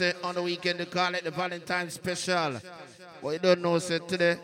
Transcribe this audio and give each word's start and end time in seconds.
say 0.00 0.14
on 0.24 0.34
the 0.34 0.42
weekend 0.42 0.80
they 0.80 0.86
call 0.86 1.14
it 1.14 1.24
the 1.24 1.30
Valentine 1.30 1.90
special. 1.90 2.58
But 3.22 3.28
you 3.34 3.38
don't 3.38 3.60
know, 3.60 3.78
say 3.78 3.98
today 3.98 4.38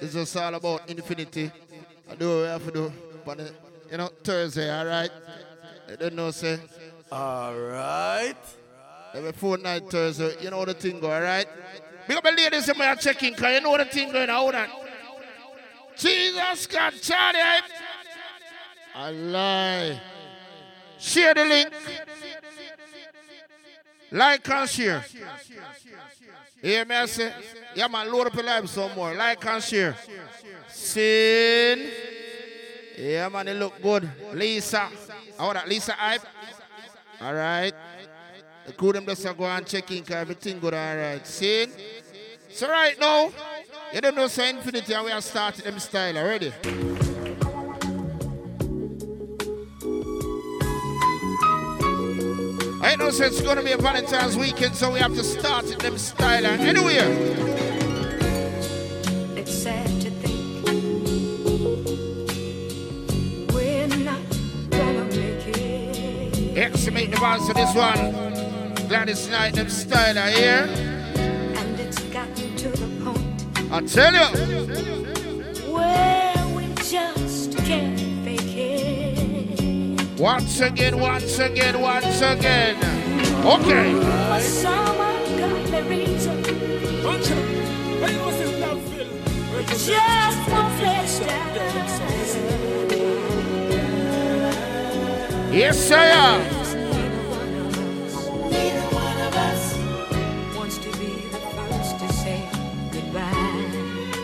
it's 0.00 0.12
just 0.12 0.36
all 0.36 0.54
about 0.54 0.88
infinity. 0.90 1.50
I 2.10 2.14
do 2.14 2.28
what 2.28 2.36
we 2.36 2.46
have 2.48 2.64
to 2.66 2.70
do. 2.70 2.92
But, 3.24 3.40
uh, 3.40 3.44
you 3.90 3.96
know, 3.96 4.10
Thursday, 4.22 4.68
all 4.70 4.84
right? 4.84 5.10
You 5.88 5.96
don't 5.96 6.14
know, 6.14 6.30
say. 6.30 6.58
All 7.10 7.56
right. 7.58 8.36
Every 9.14 9.32
fortnight 9.32 9.90
Thursday, 9.90 10.34
you 10.42 10.50
know 10.50 10.62
the 10.66 10.74
thing 10.74 11.00
go, 11.00 11.10
all 11.10 11.22
right? 11.22 11.46
Big 12.06 12.16
up 12.18 12.24
the 12.24 12.32
ladies 12.32 12.68
in 12.68 12.76
my 12.76 12.94
checking, 12.94 13.32
because 13.32 13.54
you 13.54 13.60
know 13.62 13.78
the 13.78 13.86
thing 13.86 14.12
going, 14.12 14.28
hold 14.28 14.54
on. 14.54 14.68
Jesus 15.96 16.66
God, 16.66 16.92
Charlie. 17.00 17.38
I 18.94 19.10
lie. 19.10 20.00
Share 20.98 21.32
the 21.32 21.44
link. 21.46 21.72
Like 24.10 24.48
and 24.48 24.68
share. 24.68 25.04
Hear 26.62 26.84
me 26.84 26.94
I 26.94 27.06
say? 27.06 27.32
Yeah, 27.74 27.88
man, 27.88 28.10
load 28.10 28.26
up 28.28 28.34
your 28.34 28.44
life 28.44 28.66
some 28.68 28.94
more. 28.94 29.14
Like 29.14 29.44
and 29.46 29.62
share. 29.62 29.96
Sin. 30.68 31.90
Yeah, 32.96 33.28
man, 33.28 33.48
it 33.48 33.54
look 33.54 33.80
good. 33.80 34.08
Lisa. 34.34 34.88
How 35.38 35.52
that? 35.52 35.68
Lisa 35.68 35.92
Hype. 35.92 36.22
All 37.20 37.34
right. 37.34 37.72
The 38.66 38.72
crew 38.72 38.92
them 38.92 39.06
just 39.06 39.24
go 39.36 39.44
and 39.44 39.66
check 39.66 39.90
in 39.90 40.00
because 40.00 40.16
everything 40.16 40.58
good 40.58 40.74
all 40.74 40.96
right. 40.96 41.26
Sin. 41.26 41.70
So 42.50 42.68
right 42.68 42.98
now, 42.98 43.30
you 43.92 44.00
don't 44.00 44.14
know 44.16 44.26
so 44.26 44.44
infinity 44.44 44.92
and 44.92 45.04
we 45.04 45.12
are 45.12 45.20
starting 45.20 45.64
them 45.64 45.78
style 45.78 46.16
already. 46.18 46.52
I 52.88 52.96
know 52.96 53.10
so 53.10 53.24
it's 53.24 53.42
gonna 53.42 53.62
be 53.62 53.72
a 53.72 53.76
Valentine's 53.76 54.34
weekend, 54.38 54.74
so 54.74 54.90
we 54.90 54.98
have 54.98 55.14
to 55.14 55.22
start 55.22 55.66
it 55.66 55.78
them 55.78 55.98
style 55.98 56.46
eh? 56.46 56.56
anyway. 56.56 56.96
It's 59.36 59.52
sad 59.52 59.86
to 60.00 60.10
think 60.10 60.64
we're 63.52 63.88
not 63.88 64.22
gonna 64.70 65.04
make 65.04 65.48
it. 65.48 66.56
Estimate 66.56 67.10
the 67.10 67.18
voice 67.18 67.46
of 67.50 67.56
this 67.56 67.74
one. 67.74 68.88
Gladys 68.88 69.28
Knight 69.28 69.52
them 69.56 69.68
style 69.68 70.32
here. 70.32 70.64
And 71.58 71.78
it's 71.78 72.02
gotten 72.04 72.56
to 72.56 72.68
the 72.70 72.88
point 73.04 73.70
I 73.70 73.82
tell 73.82 74.14
you. 74.14 74.28
where 74.98 75.07
Once 80.18 80.58
again, 80.58 80.98
once 80.98 81.38
again, 81.38 81.80
once 81.80 82.20
again. 82.20 82.74
Okay. 83.46 83.92
Yes, 95.56 95.88
sir. 95.88 96.58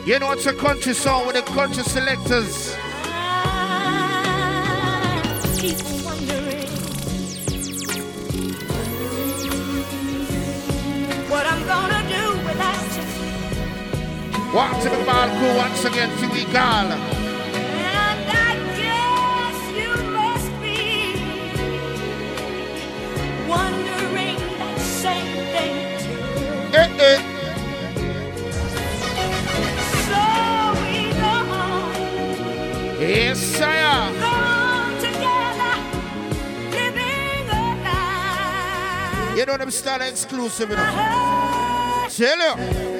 You 0.04 0.18
know 0.18 0.32
it's 0.32 0.46
a 0.46 0.52
country 0.52 0.92
song 0.92 1.28
with 1.28 1.36
the 1.36 1.42
country 1.42 1.84
selectors. 1.84 2.76
Walk 14.54 14.80
to 14.82 14.88
the 14.88 15.02
ball 15.04 15.28
crew 15.38 15.56
once 15.56 15.84
again 15.84 16.10
till 16.18 16.30
we 16.30 16.44
call. 16.44 16.86
And 16.92 17.00
I 18.30 18.54
guess 18.78 19.58
you 19.80 19.92
must 20.12 20.50
be 20.62 20.82
wondering 23.48 24.38
that 24.60 24.78
same 24.78 25.34
thing 25.54 25.76
too. 26.04 26.78
Eh, 26.78 26.88
eh. 27.10 27.20
So 30.06 30.22
we 30.86 31.00
go 31.18 31.34
on, 31.60 33.00
Yes, 33.00 33.38
sir. 33.40 34.12
go 34.20 34.30
on 34.30 34.90
together, 35.02 35.74
living 36.70 37.46
a 37.50 37.64
life. 37.84 39.36
You 39.36 39.44
know 39.46 39.56
them 39.56 39.70
style 39.72 40.02
exclusive, 40.02 40.70
you 40.70 40.76
know. 40.76 42.06
Tell 42.08 42.38
you. 42.38 42.93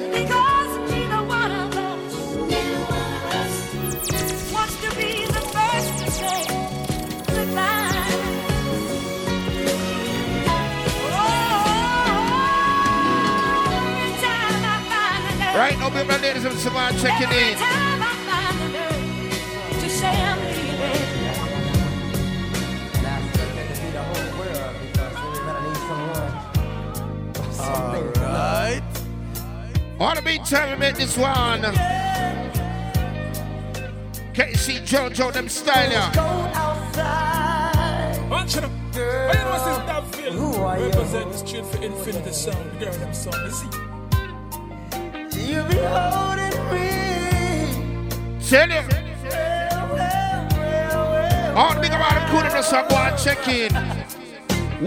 Right 15.65 15.79
now, 15.79 15.89
people, 15.89 16.15
ladies 16.19 16.45
and 16.45 16.55
gentlemen, 16.59 16.95
checking 16.99 17.25
every 17.25 17.53
in. 17.53 17.57
time 17.57 18.03
I 18.03 18.13
find 18.27 18.55
the 18.61 18.67
nerve 18.77 19.81
to 19.81 19.89
say 19.89 20.13
I'm 20.13 20.39
leaving. 20.45 20.75
All 27.59 28.03
right. 28.21 28.83
On 29.99 30.15
the 30.15 30.21
meantime, 30.21 30.69
we 30.69 30.75
make 30.77 30.97
this 30.97 31.17
one. 31.17 31.61
Can 34.35 34.49
you 34.49 34.57
see 34.57 34.77
JoJo 34.81 35.33
them 35.33 35.49
style, 35.49 35.91
yeah? 35.91 36.11
Bunch 38.29 38.55
of 38.57 38.61
them. 38.61 38.71
Girl, 38.93 39.33
you 39.33 39.39
know, 39.39 39.57
since 39.65 39.77
that 39.87 40.15
film 40.15 40.37
who 40.37 40.61
are 40.61 40.79
represent 40.79 41.31
the 41.31 41.37
street 41.39 41.65
for 41.65 41.81
Infinity 41.83 42.31
Sound, 42.33 42.71
the 42.73 42.85
girl 42.85 42.93
them 42.93 43.13
song, 43.15 43.33
you 43.43 43.51
see. 43.51 43.84
You 45.45 45.61
be 45.69 45.77
holding 45.77 46.57
me. 46.71 46.89
Tell 48.49 48.69
you. 48.69 48.83
All 51.55 51.73
the 51.73 51.79
big 51.81 51.91
about 51.93 52.13
the 52.15 52.21
crew, 52.29 52.41
them 52.41 52.51
just 52.51 52.71
go 52.71 52.95
and 52.97 53.17
check 53.17 53.47
in. 53.47 53.71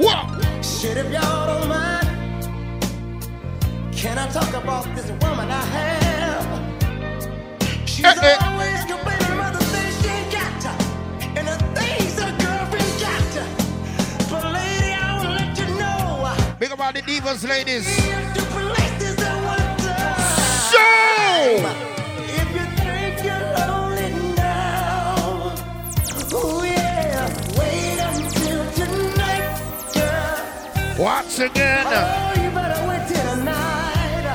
What? 0.02 0.44
Shit, 0.64 0.96
if 0.98 1.10
y'all 1.12 1.46
don't 1.46 1.68
mind, 1.68 2.08
can 3.92 4.18
I 4.18 4.28
talk 4.30 4.52
about 4.62 4.84
this 4.94 5.08
woman 5.22 5.48
I 5.50 5.64
have? 5.76 6.46
She's 7.88 8.04
Eh, 8.04 8.14
eh. 8.20 8.36
always 8.46 8.84
complaining 8.84 9.32
about 9.38 9.52
the 9.58 9.64
things 9.72 9.94
she 10.02 10.08
ain't 10.08 10.30
got, 10.32 10.64
and 11.38 11.48
the 11.48 11.56
things 11.80 12.18
her 12.20 12.32
girlfriend 12.44 12.92
got. 13.00 13.32
But 14.30 14.52
lady, 14.52 14.92
I 14.92 15.18
will 15.22 15.30
let 15.34 15.58
you 15.58 15.66
know. 15.78 16.56
Big 16.58 16.70
about 16.72 16.94
the 16.94 17.02
divas, 17.02 17.48
ladies. 17.48 17.86
Once 30.98 31.38
again. 31.38 31.86
Oh, 31.86 32.32
you 32.42 32.50
better 32.50 32.88
wait 32.88 33.06
till 33.06 33.36
tonight. 33.36 34.26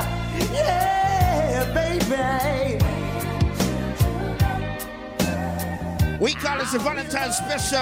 Yeah, 0.50 1.64
baby. 1.74 2.78
We 6.18 6.32
call 6.32 6.58
this 6.58 6.72
a 6.72 6.78
Valentine 6.78 7.32
special. 7.32 7.78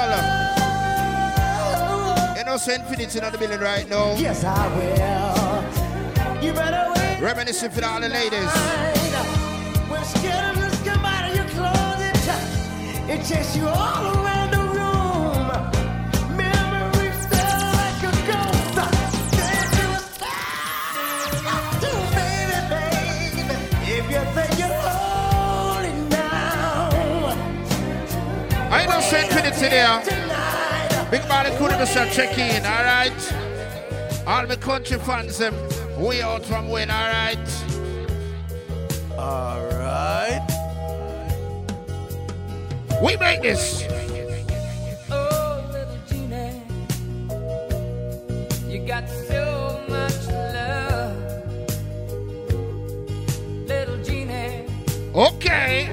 Oh. 1.54 2.34
You 2.36 2.44
know, 2.44 2.56
so 2.56 2.72
Infinity 2.72 3.18
in 3.20 3.30
the 3.30 3.38
building 3.38 3.60
right 3.60 3.88
now. 3.88 4.16
Yes, 4.16 4.42
I 4.42 4.66
will. 4.76 6.44
You 6.44 6.52
better 6.52 6.86
wait. 6.88 6.91
Reminiscing 7.22 7.70
for 7.70 7.84
all 7.84 8.00
the 8.00 8.08
ladies. 8.08 8.50
When 9.88 10.04
scared 10.04 10.56
of 10.56 10.60
this 10.60 10.82
come 10.82 11.04
out 11.04 11.30
of 11.30 11.36
your 11.36 11.46
closet, 11.54 12.16
it 13.08 13.24
chase 13.24 13.56
you 13.56 13.68
all 13.68 14.04
around 14.16 14.50
the 14.50 14.58
room. 14.58 15.46
Memories 16.36 17.20
feel 17.30 17.62
like 17.78 18.02
a 18.02 18.12
ghost. 18.26 18.74
Then 19.38 19.66
you 19.78 19.88
start 20.18 21.78
to 21.82 21.90
baby, 22.18 22.58
baby. 22.74 23.54
If 23.86 24.04
you 24.10 24.22
think 24.34 24.50
you're 24.58 24.78
lonely 24.82 25.94
now, 26.10 27.30
I 28.68 28.84
know 28.86 29.00
so 29.00 29.16
Infinity 29.16 29.68
there. 29.68 30.02
tonight. 30.02 31.08
Big 31.12 31.24
body 31.28 31.50
could 31.56 31.70
have 31.70 31.88
start 31.88 32.10
checking, 32.10 32.66
alright? 32.66 33.22
All 34.26 34.44
my 34.46 34.56
country 34.56 34.98
fans, 34.98 35.38
them, 35.38 35.54
we 36.02 36.20
out 36.20 36.44
from 36.44 36.68
win, 36.68 36.90
alright? 36.90 37.38
Alright. 39.12 40.42
We 43.00 43.16
make 43.18 43.42
this. 43.42 43.84
Oh, 45.10 45.64
little 45.70 45.98
Jeannie, 46.08 46.62
you 48.66 48.84
got 48.86 49.08
so 49.08 49.80
much 49.88 50.26
love. 50.26 51.16
Little 53.68 54.02
Jeannie. 54.02 54.66
Okay. 55.14 55.91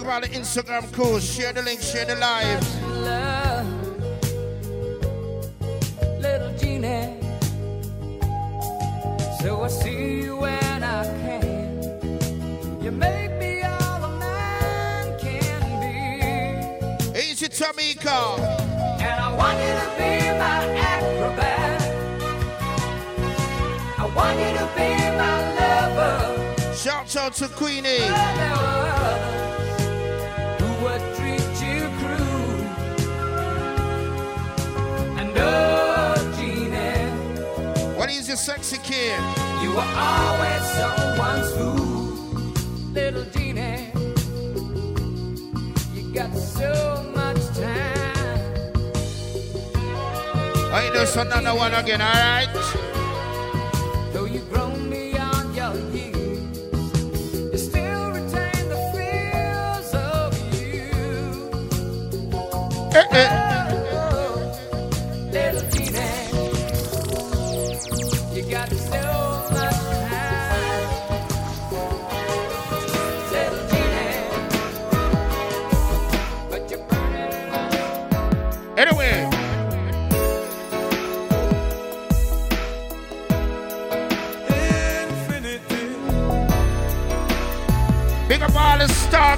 Big 0.00 0.06
about 0.06 0.22
the 0.22 0.28
Instagram 0.28 0.92
crew. 0.92 1.20
Share 1.20 1.52
the 1.52 1.62
link, 1.62 1.80
share 1.80 2.04
the 2.04 2.16
live. 2.16 2.82
love, 3.04 3.66
little 6.20 6.52
Jeannie. 6.58 7.16
So 9.40 9.62
I 9.62 9.68
see 9.68 10.22
you 10.22 10.36
when 10.36 10.84
I 10.84 11.04
can. 11.22 12.82
You 12.82 12.90
make 12.90 13.32
me 13.38 13.62
all 13.62 14.04
a 14.04 14.18
man 14.18 15.18
can 15.18 15.60
be, 17.12 17.18
Easy 17.18 17.48
Tamika. 17.48 18.38
and 19.00 19.20
I 19.20 19.34
want 19.36 19.58
you 19.58 19.74
to 19.82 19.88
be 19.98 20.12
my 20.38 20.60
acrobat. 20.92 21.80
I 23.98 24.06
want 24.14 24.38
you 24.38 24.52
to 24.58 24.66
be 24.76 24.90
my 25.20 25.36
lover. 25.58 26.74
Shout 26.74 27.16
out 27.16 27.34
to 27.34 27.48
Queenie. 27.48 28.08
What 37.96 38.10
is 38.10 38.28
your 38.28 38.36
sexy 38.36 38.78
kid? 38.78 39.20
You 39.62 39.70
were 39.72 39.92
always 39.94 40.62
someone's 40.78 41.52
fool, 41.52 42.52
little 42.92 43.24
Jeannie. 43.24 43.92
You 45.94 46.02
got 46.14 46.34
so 46.36 47.04
much 47.14 47.42
time. 47.56 48.00
I 50.72 50.90
there's 50.92 51.16
another 51.16 51.54
one 51.54 51.74
again, 51.74 52.00
alright? 52.00 52.48
Though 54.12 54.24
you've 54.24 54.50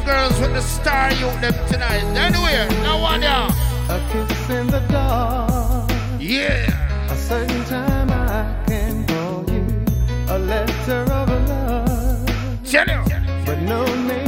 girls 0.05 0.39
with 0.41 0.53
the 0.53 0.61
star 0.63 1.13
youth 1.13 1.41
them 1.41 1.55
tonight. 1.69 2.03
Anyway, 2.17 2.69
no 2.83 2.99
one 2.99 3.23
here. 3.23 3.49
A 3.89 3.99
kiss 4.11 4.51
in 4.51 4.67
the 4.67 4.81
dark. 4.89 5.91
Yeah. 6.21 7.11
A 7.11 7.17
certain 7.17 7.65
time 7.65 8.11
I 8.11 8.55
can 8.67 9.07
call 9.07 9.45
you. 9.51 9.65
A 10.29 10.39
letter 10.39 11.03
of 11.13 11.29
a 11.29 11.39
love. 11.51 12.65
Tell. 12.65 13.05
But 13.45 13.59
no 13.61 13.85
name 14.07 14.22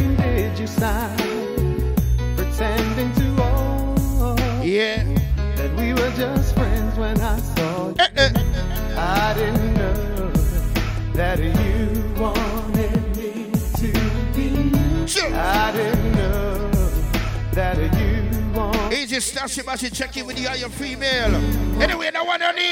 stash 19.25 19.59
it, 19.59 19.81
she 19.81 19.91
check 19.91 20.17
in 20.17 20.27
with 20.27 20.39
you, 20.39 20.49
are 20.49 20.57
you 20.57 20.69
female? 20.69 21.35
Anyway, 21.81 22.11
no 22.13 22.25
one 22.25 22.43
on 22.43 22.57
your 22.57 22.65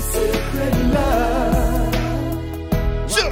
secret 0.00 0.74
love. 0.94 1.94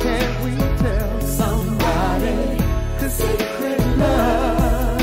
Can't 0.02 0.44
we 0.44 0.50
tell 0.82 1.20
somebody? 1.20 2.58
Cause 2.98 3.14
secret 3.14 3.80
love 3.96 5.00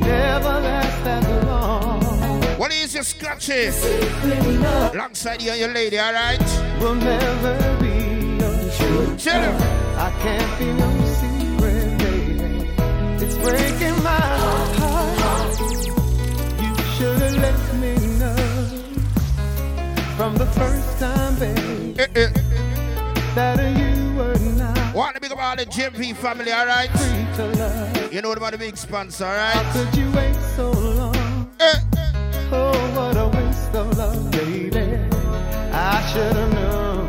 never 0.00 0.54
lasts 0.66 1.04
that 1.04 1.44
long. 1.46 2.02
What 2.58 2.72
is 2.72 2.94
your 2.94 3.04
scratchy? 3.04 3.68
Alongside 4.94 5.42
you 5.42 5.50
and 5.52 5.60
your 5.60 5.72
lady, 5.72 5.98
alright? 6.00 6.40
will 6.80 6.94
never 6.94 7.54
be 7.80 8.44
untrue. 8.44 9.16
Tell. 9.16 9.54
I 9.98 10.10
can't 10.22 10.58
be 10.58 10.72
no 10.72 10.90
secret, 11.20 11.98
baby. 11.98 13.24
It's 13.24 13.36
breaking 13.36 14.02
my 14.02 14.10
heart. 14.10 14.87
From 20.28 20.36
the 20.36 20.46
first 20.52 20.98
time, 20.98 21.34
baby, 21.38 21.94
Eh, 21.98 22.06
eh. 22.14 22.28
that 23.34 23.58
you 23.78 24.14
were 24.14 24.38
not 24.58 24.94
Want 24.94 25.14
to 25.14 25.20
big 25.22 25.32
up 25.32 25.38
all 25.42 25.56
the 25.56 25.64
JP 25.64 26.16
family, 26.16 26.50
to 27.36 27.46
love. 27.56 28.12
You 28.12 28.20
know 28.20 28.32
about 28.32 28.52
the 28.52 28.58
big 28.58 28.76
sponsor, 28.76 29.24
How 29.24 29.58
alright? 29.58 29.72
could 29.72 29.96
you 29.98 30.10
wait 30.12 30.34
so 30.54 30.70
long? 30.70 31.50
Eh. 31.60 31.80
Oh, 32.52 32.72
what 32.96 33.16
a 33.16 33.26
waste 33.38 33.74
of 33.74 33.96
love, 33.96 34.30
baby. 34.30 34.98
I 35.72 36.12
should 36.12 36.36
have 36.36 36.52
known 36.52 37.08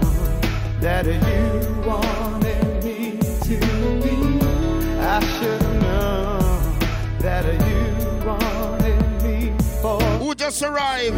that 0.79 1.05
you 1.05 1.83
wanted 1.83 2.83
me 2.85 3.19
to 3.47 3.57
be. 3.99 4.15
I 5.01 5.19
should 5.35 5.61
have 5.61 5.81
known 5.81 6.79
that 7.19 7.45
you 7.67 8.25
wanted 8.25 9.23
me 9.23 9.51
for 9.81 9.99
Who 10.19 10.35
just 10.35 10.61
arrived? 10.63 11.17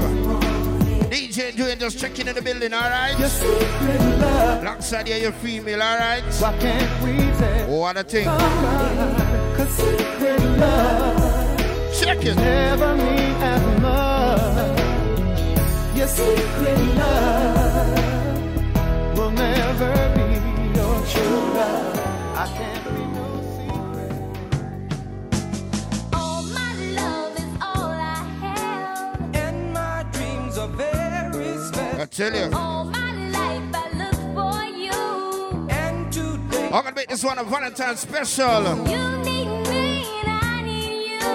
DJ 1.12 1.51
just 1.82 1.98
checking 1.98 2.28
in 2.28 2.36
the 2.36 2.42
building, 2.44 2.74
alright? 2.76 3.18
your 3.18 3.28
secret 3.28 4.00
love. 4.20 4.62
Alongside 4.62 5.08
you, 5.08 5.16
your 5.16 5.32
female, 5.32 5.82
alright? 5.82 6.24
Why 6.40 6.56
can't 6.60 7.04
we 7.04 7.18
tell 7.40 7.72
oh, 7.72 7.80
What 7.80 7.98
a 7.98 8.04
thing. 8.04 8.26
Cause 8.26 9.70
secret 9.70 10.40
love 10.60 11.58
Check 12.00 12.24
it. 12.24 12.36
never 12.36 12.96
mean 12.96 13.36
as 13.42 13.82
much. 13.82 14.78
Your 15.98 16.08
secret 16.08 16.80
love 16.98 17.98
will 19.18 19.32
never 19.32 19.94
be 20.16 20.28
your 20.78 21.06
true 21.08 21.54
love. 21.56 21.91
Tell 32.12 32.34
you. 32.34 32.50
All 32.54 32.84
my 32.84 33.14
life 33.30 33.64
I 33.74 33.90
look 34.02 34.20
for 34.36 34.64
you. 34.66 35.68
And 35.70 36.12
today, 36.12 36.66
I'm 36.66 36.84
gonna 36.84 36.94
make 36.94 37.08
this 37.08 37.24
one 37.24 37.38
a 37.40 37.44
Valentine 37.44 37.96
special. 37.96 38.64
You 38.88 39.18
need 39.24 39.48
me 39.70 40.06
and 40.20 40.30
I 40.30 40.62
need 40.62 41.12
you. 41.12 41.30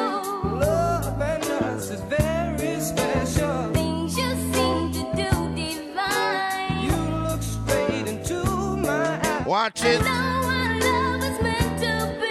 love 0.61 1.21
and 1.21 1.45
us 1.45 1.91
is 1.91 2.01
very 2.03 2.81
special. 2.81 3.73
Things 3.73 4.17
you 4.19 4.31
seem 4.53 4.93
to 4.93 5.03
do 5.17 5.31
divine. 5.55 6.85
You 6.85 6.97
look 7.25 7.43
straight 7.43 8.07
into 8.07 8.45
my 8.77 9.19
eyes. 9.19 9.47
Watch 9.47 9.83
it. 9.83 10.03
know 10.03 10.41
what 10.45 10.83
love 10.85 11.25
is 11.25 11.43
meant 11.43 11.81
to 11.81 12.21
be. 12.21 12.27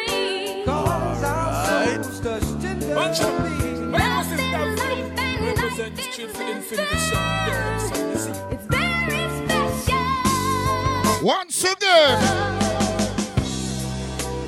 Once. 12.08 12.30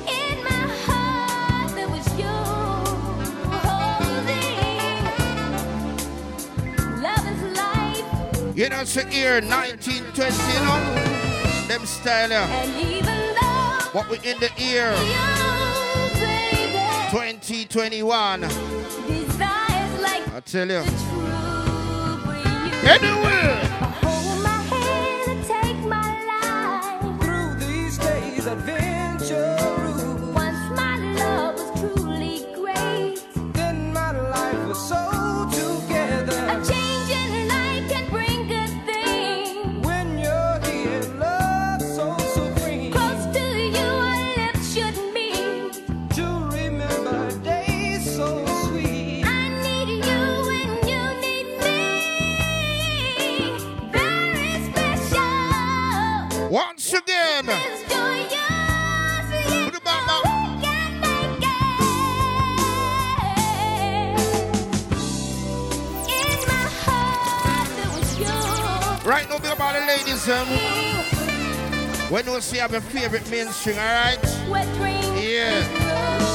In 0.06 0.36
my 0.44 0.62
heart 0.86 1.70
there 1.74 1.88
was 1.88 2.06
you. 2.18 2.36
Love 7.02 7.26
is 7.32 7.42
life, 7.58 8.56
You 8.56 8.68
know, 8.68 8.84
the 8.84 9.10
year 9.12 9.40
1920, 9.40 10.36
you 10.52 10.60
know? 10.64 10.80
Them 11.68 11.84
style, 11.84 12.30
yeah. 12.30 12.46
and 12.62 12.70
even 12.80 13.18
though 13.34 13.90
What 13.92 14.08
we 14.08 14.16
in 14.18 14.38
the 14.40 14.50
baby, 16.14 16.86
2021. 17.10 18.40
desires 18.40 20.00
like 20.00 20.28
I 20.34 20.40
tell 20.44 20.68
you. 20.68 20.82
the 23.00 23.67
Right 69.08 69.26
now, 69.30 69.38
big 69.38 69.52
about 69.52 69.72
the 69.74 69.80
ladies. 69.86 70.28
Um, 70.28 70.46
when 72.10 72.26
you 72.26 72.40
see 72.42 72.58
have 72.58 72.72
your 72.72 72.82
favorite 72.82 73.30
mainstream, 73.30 73.78
all 73.78 73.84
right? 73.84 74.18
Wet 74.50 74.66
dreams 74.76 75.06
Yeah. 75.18 75.66
grow. 75.78 76.28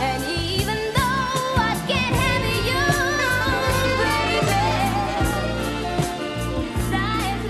And 0.00 0.24
even 0.30 0.78
though 0.94 1.60
I 1.60 1.74
can't 1.86 2.16
have 2.16 2.44
you, 2.68 2.84
baby, 4.40 4.62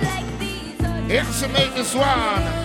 like 0.02 0.28
these 0.40 0.80
are 0.84 1.02
Here's 1.08 1.40
to 1.42 1.48
make 1.50 1.72
this 1.76 1.94
one. 1.94 2.61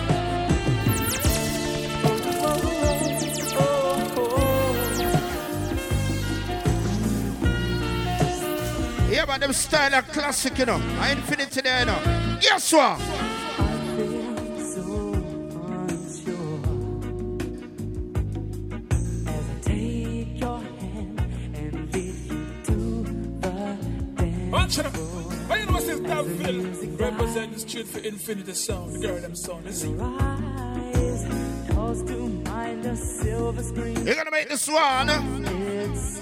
Yeah, 9.28 9.34
but 9.34 9.40
them 9.42 9.52
style 9.52 9.94
are 9.94 10.02
classic, 10.02 10.58
you 10.58 10.64
know. 10.64 10.80
I 11.00 11.12
infinity 11.12 11.60
there, 11.60 11.80
you 11.80 11.86
know. 11.86 12.38
Guess 12.40 12.72
what? 12.72 12.98
Watch. 24.50 24.78
Why 25.46 25.58
you 25.58 25.66
know 25.66 25.80
since 25.80 26.00
that 26.08 26.24
Phil 26.24 26.62
represent 26.96 27.52
the 27.52 27.60
street 27.60 27.86
for 27.86 27.98
Infinity 27.98 28.54
Sound, 28.54 28.94
the 28.94 28.98
girl 29.06 29.20
them 29.20 29.34
sound, 29.34 29.66
you 29.66 29.72
see. 29.72 29.88
You're 34.04 34.14
gonna 34.14 34.30
make 34.30 34.48
this 34.48 34.68
one. 34.68 36.17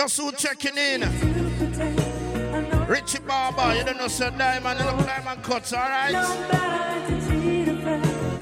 Just 0.00 0.16
who 0.18 0.32
checking 0.32 0.78
in. 0.78 1.02
Richie 2.86 3.18
Barber, 3.18 3.76
you 3.76 3.84
don't 3.84 3.98
know 3.98 4.08
Sir 4.08 4.30
Diamond, 4.30 4.80
you 4.80 4.86
look 4.86 5.06
Diamond 5.06 5.42
Cuts, 5.42 5.74
alright? 5.74 6.14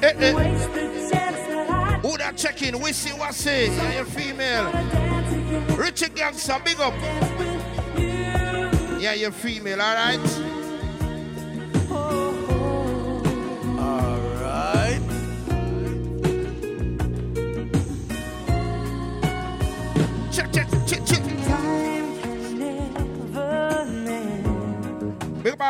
Eh, 0.00 0.12
eh. 0.18 0.32
Who 2.00 2.16
that 2.16 2.36
checking? 2.36 2.78
What 2.78 3.34
say. 3.34 3.66
Yeah, 3.74 3.92
you're 3.92 4.04
female. 4.04 4.70
Richie 5.76 6.10
Gangster, 6.10 6.60
big 6.64 6.78
up. 6.78 6.94
Yeah, 9.00 9.14
you're 9.14 9.32
female, 9.32 9.82
alright? 9.82 10.20
Alright. 10.20 10.47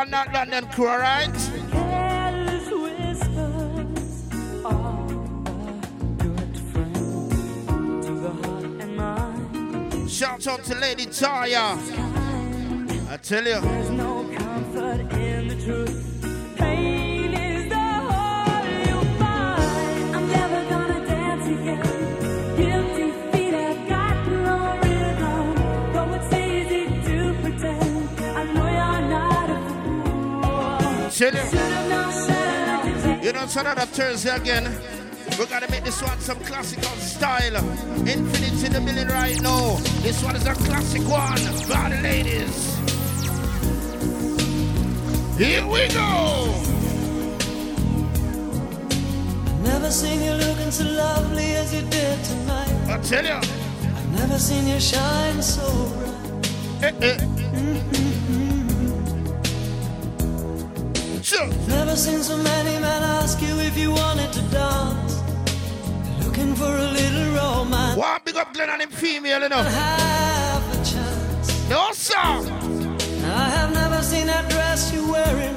Big 0.09 0.15
up 0.15 0.27
on 0.27 0.33
that 0.33 0.49
London 0.49 0.71
crew, 0.71 0.87
alright? 0.87 1.35
Shout 10.09 10.47
out 10.47 10.63
to 10.63 10.75
Lady 10.75 11.05
Taya. 11.05 11.77
I 13.09 13.17
tell 13.17 13.45
you. 13.45 13.88
Tell 31.19 31.35
you. 31.35 31.41
You 33.21 33.33
know, 33.33 33.43
it's 33.43 33.57
another 33.57 33.85
Thursday 33.85 34.33
again. 34.33 34.63
We 35.37 35.45
gotta 35.47 35.69
make 35.69 35.83
this 35.83 36.01
one 36.01 36.17
some 36.21 36.39
classical 36.39 36.95
style. 36.95 37.57
Infinite 38.07 38.63
in 38.63 38.71
the 38.71 38.79
million 38.79 39.09
right 39.09 39.37
now. 39.41 39.75
This 39.99 40.23
one 40.23 40.37
is 40.37 40.47
a 40.47 40.53
classic 40.53 41.05
one 41.05 41.37
for 41.67 41.89
the 41.89 41.99
ladies. 42.01 42.55
Here 45.37 45.67
we 45.67 45.89
go. 45.89 46.55
Never 49.61 49.91
seen 49.91 50.23
you 50.23 50.31
looking 50.31 50.71
so 50.71 50.85
lovely 50.85 51.51
as 51.55 51.73
you 51.73 51.81
did 51.89 52.23
tonight. 52.23 52.71
I 52.87 52.97
tell 52.99 53.25
you. 53.25 53.41
I've 53.93 54.09
never 54.13 54.39
seen 54.39 54.65
you 54.65 54.79
shine 54.79 55.41
so 55.41 55.67
bright. 56.79 57.03
Eh, 57.03 57.17
eh. 57.19 57.28
Seen 61.99 62.23
so 62.23 62.37
many 62.37 62.79
men 62.79 63.03
ask 63.03 63.41
you 63.41 63.59
if 63.59 63.77
you 63.77 63.91
wanted 63.91 64.31
to 64.31 64.41
dance. 64.43 65.21
Looking 66.23 66.55
for 66.55 66.71
a 66.87 66.91
little 66.99 67.27
romance. 67.35 67.99
Big 68.23 68.37
up 68.37 68.53
Glenn 68.53 68.69
and 68.69 68.81
him 68.83 68.89
female, 68.89 69.49
know. 69.49 69.57
Have 69.57 70.63
a 70.71 70.85
chance. 70.85 71.69
No, 71.69 71.91
sir. 71.91 72.15
I 72.15 73.49
have 73.57 73.73
never 73.73 74.01
seen 74.01 74.27
that 74.27 74.49
dress 74.49 74.93
you're 74.93 75.11
wearing. 75.11 75.55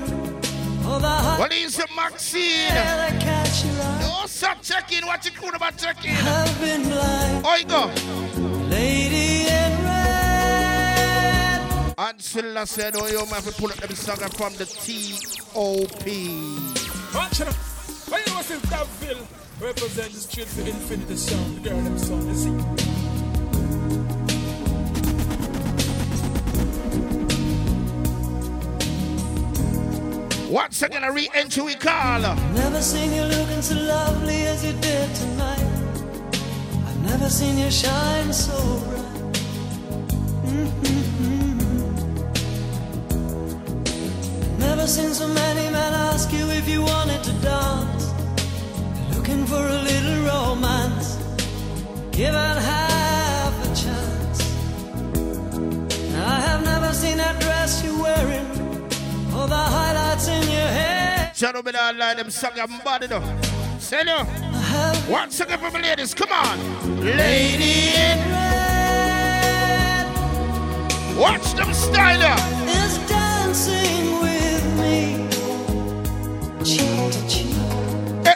Oh, 0.85 0.99
the 0.99 1.09
hot 1.09 1.39
What 1.39 1.53
is 1.53 1.79
it, 1.79 1.89
Maxine? 1.95 2.71
hair 2.71 2.97
that 2.97 3.21
catch 3.21 3.65
your 3.65 3.75
eye. 3.81 4.01
No, 4.01 4.27
sir. 4.27 4.53
Check 4.63 4.91
in. 4.93 5.07
What 5.07 5.25
you 5.25 5.31
cool 5.31 5.55
about 5.55 5.77
check 5.77 6.05
in? 6.05 6.17
I've 6.17 6.61
been 6.61 6.83
blind. 6.83 7.47
Oh, 7.47 7.55
you 7.55 7.67
go. 7.67 8.62
And 11.99 12.21
Silla 12.21 12.67
said, 12.67 12.95
oh, 12.97 13.07
you 13.07 13.19
have 13.19 13.45
to 13.45 13.53
pull 13.53 13.71
up 13.71 13.77
them 13.77 13.95
song 13.95 14.17
from 14.17 14.55
the 14.55 14.65
T.O.P. 14.65 16.59
Watch 17.15 17.41
it 17.41 17.49
up. 17.49 17.55
Why 18.09 18.23
you 18.27 18.33
know 18.33 18.43
since 18.43 18.63
that 18.71 18.87
Phil 18.87 19.19
represent 19.61 20.13
the 20.13 20.19
street 20.19 20.49
for 20.49 20.63
Infinity 20.63 21.17
Sound, 21.17 21.57
the 21.57 21.69
girl 21.69 21.81
them 21.81 21.99
sound, 21.99 22.29
you 22.29 22.35
see. 22.35 22.51
Once 30.51 30.83
again, 30.83 31.05
a 31.05 31.13
re-entry 31.13 31.63
we 31.63 31.75
call. 31.75 32.21
Never 32.55 32.81
seen 32.81 33.13
you 33.13 33.23
looking 33.23 33.63
so 33.63 33.75
lovely 33.75 34.47
as 34.47 34.65
you 34.65 34.73
did 34.81 35.15
tonight. 35.15 35.61
I've 36.87 37.03
never 37.03 37.29
seen 37.29 37.59
you 37.59 37.71
shine 37.71 38.33
so 38.33 38.81
bright. 38.81 39.03
Mm-hmm. 40.45 41.02
Never 44.83 44.95
seen 44.95 45.15
so 45.15 45.29
many 45.29 45.71
men 45.71 45.95
ask 45.95 46.33
you 46.33 46.51
if 46.51 46.69
you 46.69 46.83
wanted 46.83 47.23
to 47.23 47.33
dance. 47.35 48.11
Looking 49.15 49.47
for 49.47 49.65
a 49.65 49.79
little 49.81 50.25
romance. 50.27 51.19
Given 52.11 52.57
half 52.71 53.55
a 53.63 53.69
chance. 53.81 54.41
I 56.17 56.41
have 56.49 56.65
never 56.65 56.93
seen 56.93 57.19
that 57.19 57.41
dress 57.41 57.85
you're 57.85 58.03
wearing. 58.03 58.49
Or 59.37 59.47
the 59.47 59.65
highlights 59.77 60.27
in 60.27 60.43
your 60.51 60.71
hair. 60.81 61.31
To 61.37 61.55
all 61.55 61.95
like 61.95 62.17
them 62.17 62.31
song 62.31 62.59
I'm 62.59 62.81
body 62.83 63.07
though. 63.07 63.23
Say 63.79 64.03
no. 64.03 64.27
I 64.27 65.07
Once 65.09 65.39
again 65.39 65.61
for 65.61 65.71
my 65.71 65.81
ladies, 65.81 66.13
come 66.13 66.33
on. 66.33 66.59
Lady 67.05 67.95
in 67.95 68.19
red. 68.33 70.07
Watch 71.17 71.55
them 71.55 71.73
style. 71.73 72.37
is 72.67 72.99
dancing. 73.09 73.92
Cheek 76.65 76.79
to 77.29 77.43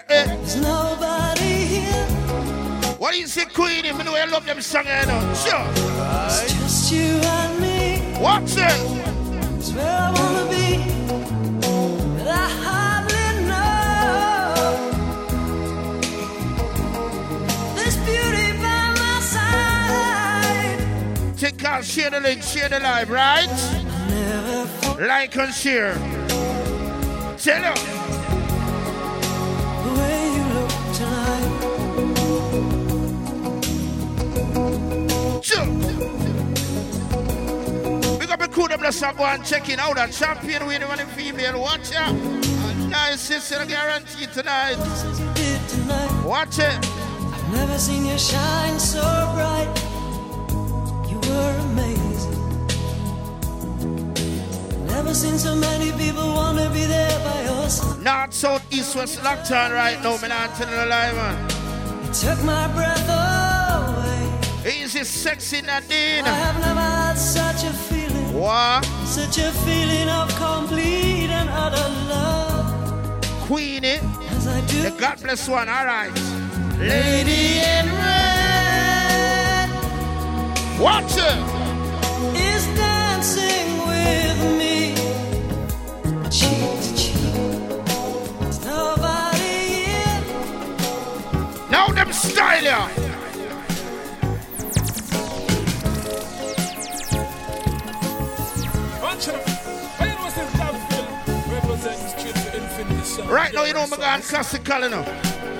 there's 0.08 0.56
nobody 0.56 1.44
here. 1.44 2.06
What 2.98 3.12
do 3.12 3.20
you 3.20 3.26
say, 3.28 3.44
Queen? 3.44 3.84
If 3.84 3.96
you 3.98 4.04
know 4.04 4.16
I 4.16 4.24
love 4.24 4.44
them 4.44 4.60
song, 4.60 4.84
you 4.84 5.06
know. 5.06 5.34
Sure. 5.34 5.64
It's 6.42 6.52
just 6.54 6.92
you 6.92 7.20
and 7.22 7.60
me. 7.60 8.18
Watch 8.20 8.56
it. 8.56 8.80
It's 9.58 9.72
where 9.72 9.86
I 9.86 10.10
wanna 10.10 10.50
be. 10.50 10.82
But 12.18 12.26
I 12.26 12.48
hardly 12.64 13.28
know. 13.46 13.74
This 17.76 17.96
beauty 17.98 18.52
by 18.58 18.90
my 19.02 19.20
side. 19.20 20.80
Take 21.38 21.64
out, 21.64 21.84
share 21.84 22.10
the 22.10 22.18
link, 22.18 22.42
share 22.42 22.68
the 22.68 22.80
live, 22.80 23.08
right? 23.08 23.48
Like 24.98 25.36
and 25.36 25.54
share. 25.54 25.94
Tell 27.38 27.62
her. 27.62 27.95
Bless 38.64 39.00
her, 39.00 39.12
go 39.12 39.24
and 39.24 39.44
check 39.44 39.68
in 39.68 39.78
out. 39.78 39.98
A 39.98 40.10
champion 40.10 40.62
on 40.62 40.96
the 40.96 41.06
female. 41.14 41.60
Watch 41.60 41.94
out. 41.94 42.14
Nice 42.88 43.20
sister 43.20 43.64
guarantee 43.66 44.26
tonight. 44.32 44.76
Watch 46.24 46.58
it. 46.58 46.78
I've 47.34 47.52
never 47.52 47.78
seen 47.78 48.06
you 48.06 48.18
shine 48.18 48.78
so 48.78 49.02
bright. 49.34 49.68
You 51.10 51.18
were 51.28 51.58
amazing. 51.70 52.36
Never 54.86 55.12
seen 55.12 55.38
so 55.38 55.54
many 55.54 55.92
people 55.92 56.26
want 56.28 56.58
to 56.58 56.70
be 56.70 56.84
there 56.86 57.18
by 57.24 57.42
your 57.44 57.68
side. 57.68 58.02
North, 58.02 58.32
south, 58.32 58.72
east, 58.72 58.96
west, 58.96 59.22
locked 59.22 59.50
on 59.52 59.72
right 59.72 60.02
now. 60.02 60.16
Me 60.16 60.28
not 60.28 60.54
telling 60.54 60.74
a 60.74 60.86
lie, 60.86 61.12
man. 61.12 61.50
You 62.06 62.12
took 62.12 62.42
my 62.44 62.68
breath 62.68 63.08
away. 63.08 64.82
Easy, 64.82 65.04
sexy 65.04 65.60
Nadine. 65.60 66.24
I 66.24 66.34
have 66.46 66.60
never 66.60 66.80
had 66.80 67.14
such 67.14 67.64
a 67.64 67.72
feeling. 67.72 67.95
What? 68.36 68.84
Such 69.06 69.38
a 69.38 69.50
feeling 69.64 70.08
of 70.10 70.28
complete 70.36 71.30
and 71.30 71.48
utter 71.48 71.88
love. 72.12 72.66
Queenie. 73.46 73.98
As 74.28 74.46
I 74.46 74.60
do. 74.66 74.82
The 74.82 74.90
God 74.90 75.22
bless 75.22 75.48
one. 75.48 75.68
All 75.70 75.86
right. 75.86 76.12
Lady 76.78 77.60
in 77.60 77.86
red 77.96 79.70
Watch 80.78 81.16
it. 81.16 81.38
is 82.36 82.66
dancing 82.76 83.78
with 83.88 84.38
me. 84.60 84.94
Cheek 86.28 86.80
to 86.82 86.90
cheek. 86.94 87.16
Nobody 88.66 89.86
here. 89.88 90.20
Now 91.70 91.88
them 91.88 92.12
style 92.12 92.62
ya. 92.64 92.88
Right 103.28 103.52
now, 103.52 103.64
you 103.64 103.74
know, 103.74 103.86
my 103.88 103.96
God, 103.96 104.22
classical 104.22 104.84
enough. 104.84 105.08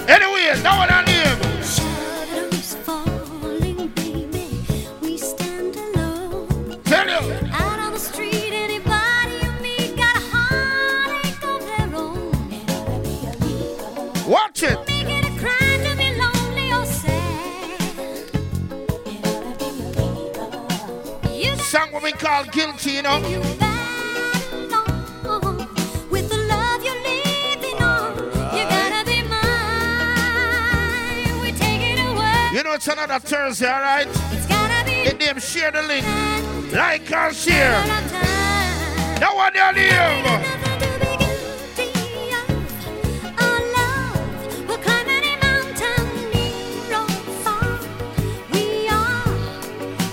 Anyway, 0.08 0.62
now 0.62 0.78
what 0.78 0.90
I 0.90 1.04
name. 1.04 1.62
Shadows 1.62 2.74
falling, 2.76 3.88
baby. 3.88 4.64
We 5.02 5.18
stand 5.18 5.74
alone. 5.74 6.80
Tell 6.84 7.08
you. 7.08 7.34
Out 7.52 7.78
on 7.80 7.92
the 7.92 7.98
street, 7.98 8.52
anybody 8.52 9.34
you 9.42 9.50
meet 9.60 9.96
got 9.96 10.16
a 10.16 10.20
heartache 10.30 11.42
of 11.44 11.60
their 11.66 11.94
own. 11.96 12.32
Watch 14.30 14.62
it. 14.62 14.78
Make 14.86 15.08
it 15.08 15.24
a 15.24 15.30
crime 15.38 15.82
to 15.84 15.96
be 15.96 16.14
lonely 16.16 16.72
or 16.72 16.86
sad. 16.86 17.80
Song 21.60 21.90
what 21.90 22.02
we 22.04 22.12
call 22.12 22.44
guilty, 22.44 22.92
you 22.92 23.02
know. 23.02 23.65
It's 32.76 32.88
another 32.88 33.18
Thursday, 33.18 33.70
all 33.72 33.80
right? 33.80 34.06
It's 34.06 34.46
gotta 34.46 34.84
be 34.84 35.04
Let 35.06 35.18
them 35.18 35.38
share 35.40 35.72
the 35.72 35.82
link. 35.82 36.04
Like 36.72 37.10
and 37.10 37.34
share. 37.34 37.72
another 37.80 39.34
one 39.34 39.52
they 39.54 39.72
name. 39.72 40.22
Nothing 40.24 41.00
to 41.00 41.08
be 41.08 41.86
guilty 41.94 42.34
of. 42.36 42.48
Our 43.40 43.60
love 43.76 44.68
will 44.68 44.76
climb 44.76 45.08
any 45.08 45.36
mountain 45.40 46.04
near 46.34 46.98
or 47.00 47.08
far. 47.44 47.78
We 48.52 48.64
are, 48.88 49.28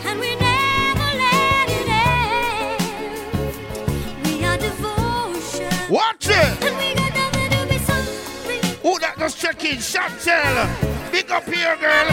and 0.08 0.18
we 0.22 0.32
never 0.38 1.10
let 1.24 1.68
it 1.70 1.90
end. 2.08 2.82
We 4.26 4.34
are 4.46 4.58
devotion, 4.58 5.74
Watch 5.90 6.28
it. 6.30 6.64
and 6.64 6.78
we 6.78 6.94
got 6.96 7.12
nothing 7.14 7.50
to 7.52 7.60
be 7.68 7.78
sorry. 7.80 8.60
Who 8.84 8.92
that 9.00 9.16
just 9.20 9.38
check 9.42 9.64
in? 9.66 9.78
Chantel. 9.80 11.12
Big 11.12 11.30
up 11.30 11.44
here, 11.46 11.76
girl. 11.78 12.13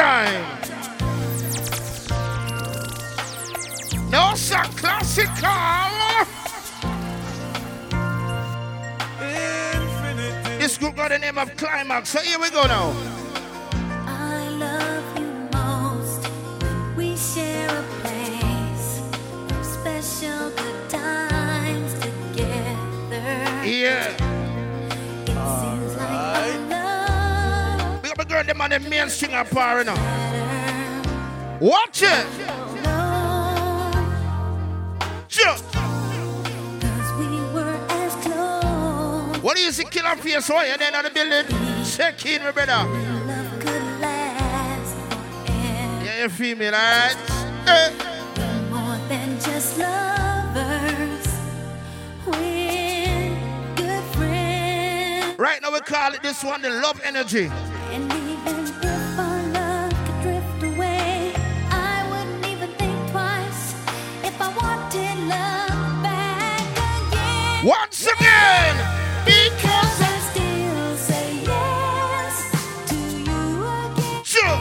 All 0.00 0.24
the 0.24 0.30
meantime. 0.30 0.58
No, 4.10 4.34
sir, 4.34 4.62
classical. 4.76 5.48
Infinity. 9.20 10.58
This 10.58 10.78
group 10.78 10.96
got 10.96 11.10
the 11.10 11.18
name 11.18 11.38
of 11.38 11.56
Climax. 11.56 12.10
So 12.10 12.20
here 12.20 12.38
we 12.38 12.50
go 12.50 12.62
now. 12.64 12.94
I 14.06 14.48
love 14.50 15.18
you 15.18 15.48
most. 15.52 16.28
We 16.96 17.16
share 17.16 17.68
a 17.68 17.82
place, 18.02 19.00
special 19.62 20.50
good 20.50 20.90
times 20.90 21.94
together. 21.94 23.64
Yeah. 23.66 24.27
Girl, 28.38 28.46
them 28.46 28.60
on 28.60 28.70
the 28.70 28.80
main 28.80 29.08
singer 29.08 29.44
power 29.44 29.84
now. 29.84 29.96
Watch 31.60 32.02
it. 32.02 32.26
Close. 35.30 35.62
What 39.42 39.58
is 39.58 39.78
it, 39.78 39.90
killer 39.90 40.16
face? 40.16 40.48
Why 40.48 40.66
you 40.66 40.76
then 40.76 40.94
on 40.94 41.04
the 41.04 41.10
building? 41.10 41.46
Check 41.84 42.26
in, 42.26 42.42
my 42.42 42.50
brother. 42.50 42.86
Yeah, 46.04 46.22
you 46.22 46.28
feel 46.28 46.56
me, 46.56 46.68
right? 46.68 47.16
Eh. 47.66 47.90
More 48.70 48.98
than 49.08 49.38
just 49.40 49.78
lovers. 49.78 51.26
We're 52.26 53.36
good 53.76 54.04
friends. 54.14 55.38
Right 55.38 55.62
now 55.62 55.72
we 55.72 55.80
call 55.80 56.14
it 56.14 56.22
this 56.22 56.42
one 56.42 56.62
the 56.62 56.70
love 56.70 57.00
energy. 57.04 57.50
Again. 68.06 68.16
Once 68.18 68.20
again, 68.20 68.76
Because 69.24 70.00
I 70.00 70.18
still 70.30 70.96
say 70.96 71.26
yes 71.44 72.34
to 72.88 72.96
you 72.96 73.42
again. 73.84 74.24
sure. 74.24 74.58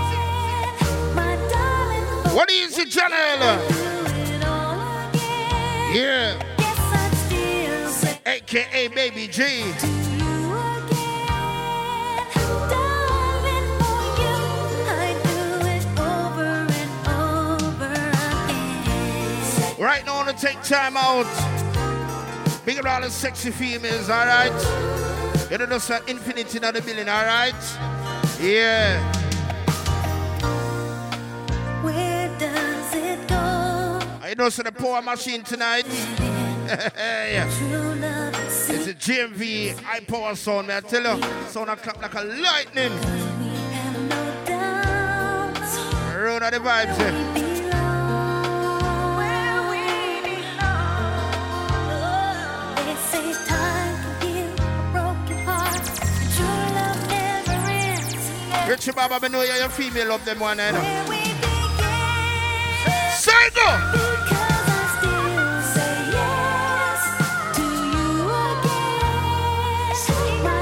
My 1.15 1.33
darling, 1.51 2.05
What 2.35 2.49
is 2.51 2.77
it, 2.77 2.89
Janelle? 2.89 3.57
do 3.69 3.75
it 4.35 4.43
all 4.45 5.09
again. 5.09 5.95
Yeah, 5.95 6.37
Yes, 6.59 6.79
I'd 6.79 7.13
still 7.27 7.89
say 7.89 8.19
aka 8.25 8.87
Baby 8.89 9.27
G. 9.27 9.37
to 9.37 9.87
you 9.87 10.33
again. 10.73 11.27
Darling, 12.73 13.67
for 13.79 14.01
you, 14.21 14.37
I'd 14.89 15.19
do 15.23 15.39
it 15.75 15.85
over 15.99 16.51
and 16.81 16.91
over 17.07 17.85
again. 17.85 19.75
Right 19.79 20.03
now, 20.05 20.13
I 20.15 20.15
want 20.25 20.29
to 20.37 20.45
take 20.45 20.61
time 20.63 20.97
out. 20.97 21.25
Big 22.77 22.85
all 22.85 23.01
the 23.01 23.09
sexy 23.09 23.49
females, 23.49 24.07
alright? 24.07 24.51
You 25.49 25.57
know, 25.57 25.65
just 25.65 25.89
an 25.89 26.01
infinity 26.07 26.57
in 26.57 26.61
the 26.61 26.79
building, 26.79 27.09
alright? 27.09 27.55
Yeah. 28.39 29.01
Where 31.81 32.37
does 32.37 32.93
it 32.93 33.27
go? 33.27 33.99
I 34.21 34.35
know 34.37 34.49
so 34.49 34.61
the 34.61 34.71
power 34.71 35.01
machine 35.01 35.41
tonight. 35.41 35.87
yeah. 36.67 37.47
It's 37.49 38.87
a 38.87 38.93
GMV 38.93 39.81
high 39.81 40.01
power 40.01 40.35
sound, 40.35 40.67
man. 40.67 40.83
I 40.85 40.87
tell 40.87 41.17
you, 41.17 41.23
sound 41.47 41.71
a 41.71 41.75
clap 41.77 41.99
like 41.99 42.13
a 42.13 42.21
lightning. 42.21 42.91
we 43.39 43.47
have 43.73 44.01
no 44.03 44.45
doubts. 44.45 45.77
Run 46.15 46.43
of 46.43 46.51
the 46.51 46.59
vibes, 46.59 46.99
eh? 46.99 47.56
Richie 58.67 58.91
Baba, 58.91 59.17
I 59.23 59.27
know 59.29 59.41
you're 59.43 59.69
female, 59.69 60.09
love 60.09 60.25
them 60.25 60.39
one, 60.41 60.59
eh, 60.59 60.67
I 60.67 60.71
know. 60.71 60.81
Where 60.81 61.03
we 61.07 61.23
began. 61.39 63.11
Say 63.15 63.49
go! 63.55 63.65
Because 63.93 64.67
I 64.67 64.83
still 64.99 65.61
say 65.73 65.95
yes 66.11 67.01
you 67.95 68.27
again. 68.27 69.07
My 70.43 70.61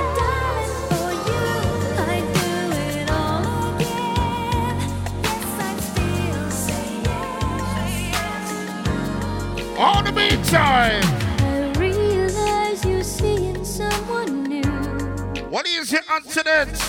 What 15.66 15.82
is 15.82 15.92
your 15.92 16.02
answer? 16.12 16.44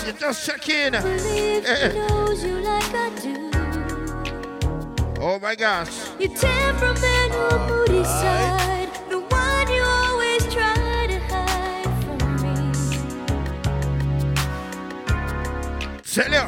You 0.05 0.13
just 0.13 0.45
check 0.45 0.69
in. 0.69 0.93
Eh. 0.93 1.93
you 2.45 2.61
like. 2.61 2.83
Oh 5.19 5.39
my 5.39 5.55
gosh. 5.55 5.89
Your 6.19 6.29
temperamental, 6.35 7.57
moody 7.67 8.03
side, 8.03 8.89
the 9.09 9.17
one 9.17 9.71
you 9.71 9.81
always 9.81 10.43
try 10.53 11.07
to 11.09 11.19
hide 11.21 11.89
from 12.03 12.21
me. 12.43 12.53
Tell 16.03 16.31
you. 16.31 16.47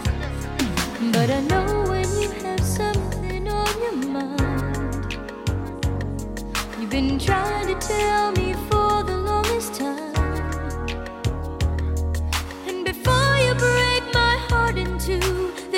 But 1.12 1.32
I 1.32 1.42
know 1.42 1.84
when 1.90 2.08
you 2.22 2.30
have 2.44 2.64
something 2.64 3.48
on 3.48 3.82
your 3.82 3.96
mind. 4.08 5.18
You've 6.80 6.92
been 6.92 7.18
trying 7.18 7.66
to 7.76 7.88
tell 7.88 8.32
me 8.34 8.49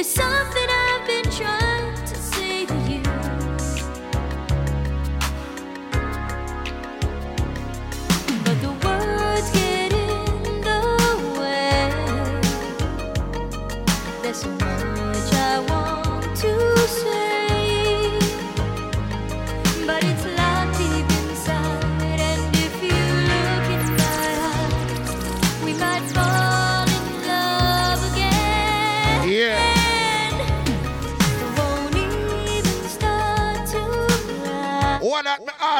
there's 0.02 0.16
something 0.16 0.71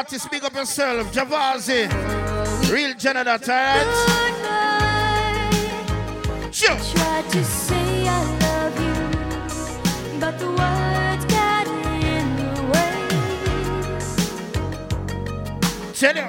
artist, 0.02 0.28
big 0.32 0.42
up 0.42 0.52
yourself. 0.52 1.12
Javazi. 1.14 1.86
Real 2.72 2.94
Canada, 2.94 3.38
alright? 3.38 3.86
Sure. 6.52 6.76
Tried 6.76 7.30
to 7.30 7.44
say 7.44 8.08
I 8.08 8.20
love 8.42 8.80
you, 8.82 8.94
but 10.18 10.38
the 10.40 10.48
words 10.48 11.24
got 11.26 11.68
in 11.68 12.36
the 12.36 12.50
way. 12.72 12.98
Tell 15.94 16.16
you. 16.16 16.28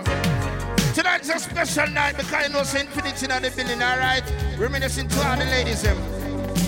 Tonight's 0.94 1.30
a 1.30 1.40
special 1.40 1.88
night 1.88 2.16
because 2.16 2.48
you 2.48 2.54
know 2.54 2.64
St. 2.64 2.86
Infinity 2.86 3.26
in 3.26 3.42
the 3.42 3.50
building, 3.56 3.82
alright? 3.82 4.24
Reminiscing 4.60 5.08
to 5.08 5.28
all 5.28 5.36
the 5.36 5.46
ladies. 5.46 5.82
Them. 5.82 5.98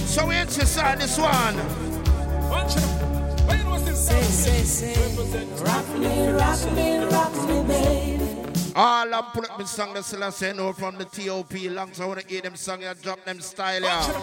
So 0.07 0.25
we 0.25 0.37
inside 0.37 0.99
this 0.99 1.19
one. 1.19 1.84
All 8.77 9.13
I'm 9.13 9.23
put 9.31 9.49
up 9.49 9.57
in 9.61 9.65
song 9.65 9.93
that 9.93 10.03
still 10.03 10.21
I 10.21 10.31
say 10.31 10.51
no 10.51 10.73
from 10.73 10.97
the 10.97 11.05
TOP 11.05 11.53
lungs. 11.71 12.01
I 12.01 12.05
want 12.05 12.19
to 12.19 12.27
hear 12.27 12.41
them 12.41 12.57
song 12.57 12.83
and 12.83 13.01
drop 13.01 13.23
them 13.23 13.39
style, 13.39 13.79
Bunch 13.81 14.07
yeah. 14.07 14.17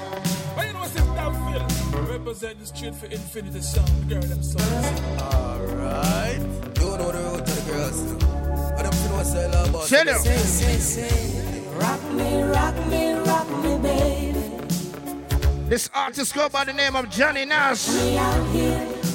of 0.59 0.67
you 0.67 0.73
know 0.75 0.83
this 0.83 1.03
Daville 1.03 2.11
Represent 2.11 2.61
the 2.61 2.67
street 2.67 2.95
for 2.95 3.07
infinity 3.07 3.63
sound 3.63 4.09
girl 4.11 4.21
them 4.21 4.43
songs 4.43 5.01
Alright. 5.23 6.39
You 6.81 6.85
know 6.85 7.13
the 7.13 7.19
road 7.19 7.47
to 7.47 7.53
the 7.53 7.73
girls. 7.73 8.01
And 8.03 8.87
I'm 8.87 8.93
feeling 8.93 9.17
what's 9.17 9.35
all 9.35 9.69
about. 9.69 9.87
Tell 9.89 10.07
you. 10.07 10.19
Say, 10.19 10.37
say, 10.37 11.07
say. 11.07 11.69
Rock 11.79 12.03
me, 12.13 12.43
rock 12.43 12.87
me, 12.89 13.13
rock 13.13 13.49
me, 13.63 13.79
baby. 13.79 15.69
This 15.71 15.89
artist 15.95 16.35
go 16.35 16.51
by 16.51 16.65
the 16.65 16.75
name 16.75 16.95
of 16.95 17.09
Johnny 17.09 17.47
Nash. 17.47 17.89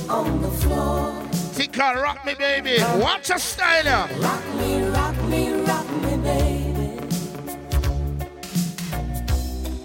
On 0.10 0.42
the 0.42 0.50
floor. 0.50 1.28
Called 1.78 1.98
Rock 2.02 2.26
Me 2.26 2.34
Baby. 2.34 2.82
Watch 2.96 3.30
your 3.30 3.38
style. 3.38 4.10
Rock 4.20 4.44
me, 4.56 4.82
rock 4.90 5.16
me, 5.26 5.54
rock 5.62 5.88
me, 6.02 6.18
baby. 6.18 6.90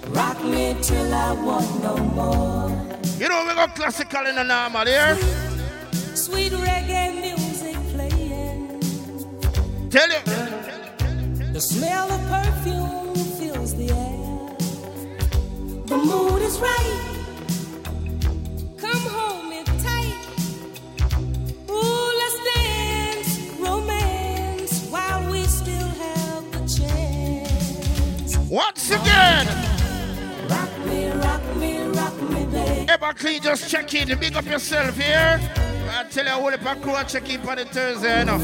Rock 0.08 0.42
me 0.42 0.74
till 0.80 1.12
I 1.12 1.32
want 1.32 1.82
no 1.82 1.96
more. 1.98 2.70
You 3.18 3.28
know 3.28 3.44
we 3.46 3.54
go 3.54 3.66
classical 3.74 4.24
in 4.26 4.36
the 4.36 4.42
normal 4.42 4.86
here. 4.86 5.18
Sweet 6.14 6.52
reggae 6.52 7.12
music 7.20 7.76
playing. 7.92 8.80
Tell 9.90 10.08
you. 10.08 10.22
The 11.52 11.60
smell 11.60 12.10
of 12.10 12.20
perfume 12.30 13.14
fills 13.38 13.74
the 13.76 13.90
air. 13.90 14.56
The 15.88 15.96
mood 15.98 16.40
is 16.40 16.58
right. 16.58 17.11
Once 28.52 28.90
again. 28.90 29.46
Rock 30.46 30.78
me, 30.84 31.10
rock 31.10 31.56
me, 31.56 31.78
rock 31.84 32.20
me, 32.20 32.44
baby. 32.44 32.86
Ever 32.86 33.14
clean, 33.14 33.40
just 33.40 33.70
check 33.70 33.94
in. 33.94 34.06
Big 34.18 34.36
up 34.36 34.44
yourself 34.44 34.94
here. 34.94 35.40
I 35.88 36.04
tell 36.10 36.26
you, 36.26 36.44
what 36.44 36.52
if 36.52 36.66
I 36.66 36.74
crew 36.74 36.94
and 36.94 37.08
check 37.08 37.30
in 37.30 37.40
for 37.40 37.56
the 37.56 37.64
Thursday, 37.64 38.22
know. 38.24 38.36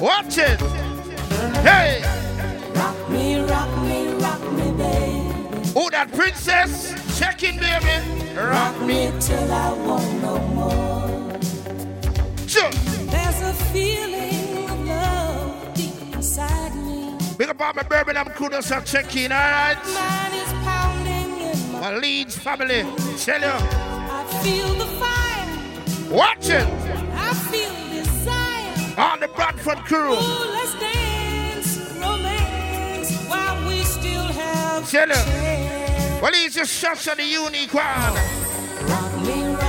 Watch 0.00 0.38
it. 0.38 0.60
Hey, 1.62 2.02
Rock 2.74 3.10
me, 3.10 3.40
rock 3.42 3.82
me, 3.84 4.08
rock 4.14 4.42
me, 4.54 4.72
baby. 4.72 5.68
who 5.68 5.88
that 5.90 6.10
princess? 6.12 6.92
Check 7.16 7.44
in, 7.44 7.60
baby. 7.60 8.34
Rock 8.34 8.74
Rock 8.74 8.80
me 8.80 9.12
till 9.20 9.52
I 9.52 9.72
want 9.86 10.20
no 10.20 10.38
more. 10.48 11.40
Sure. 12.48 12.70
There's 13.06 13.40
a 13.40 13.54
feeling 13.70 14.68
of 14.68 14.84
love 14.84 15.74
deep 15.74 16.12
inside 16.12 16.74
me. 16.74 16.91
Big 17.36 17.48
up 17.48 17.60
all 17.60 17.72
my 17.72 17.82
Birmingham 17.82 18.28
crew, 18.30 18.50
just 18.50 18.70
a 18.70 18.80
check 18.84 19.16
in, 19.16 19.32
alright? 19.32 19.76
Mine 19.94 20.34
is 20.34 20.52
pounding 20.64 21.40
in 21.40 21.72
my. 21.72 21.96
Leeds 21.96 22.36
family. 22.36 22.84
Tell 23.18 23.40
you. 23.40 23.46
I 23.46 24.24
feel 24.42 24.74
the 24.74 24.86
fire. 25.00 26.14
Watch 26.14 26.50
it. 26.50 26.66
I 27.14 27.32
feel 27.50 27.74
desire. 27.90 29.00
On 29.00 29.20
the 29.20 29.28
Bradford 29.28 29.78
crew. 29.78 30.12
Ooh, 30.12 30.50
let's 30.52 30.74
dance, 30.78 31.78
romance, 31.98 33.16
while 33.28 33.66
we 33.66 33.82
still 33.82 34.24
have 34.24 34.90
Tell 34.90 35.08
you. 35.08 36.20
Well, 36.20 36.32
he's 36.34 36.54
just 36.54 36.84
of 36.84 37.16
the 37.16 37.24
unique 37.24 37.72
one. 37.72 37.84
Rock 38.88 39.12
me, 39.26 39.44
rock 39.54 39.61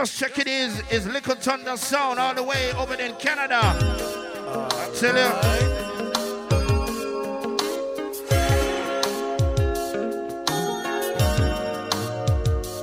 Just 0.00 0.18
check 0.18 0.38
it 0.38 0.48
is 0.48 0.82
is 0.90 1.06
Little 1.06 1.34
Thunder 1.34 1.76
Sound 1.76 2.18
all 2.18 2.32
the 2.32 2.42
way 2.42 2.72
over 2.72 2.94
in 2.94 3.14
Canada. 3.16 3.60
I 3.60 4.90
tell 4.94 5.14
you. 5.14 5.30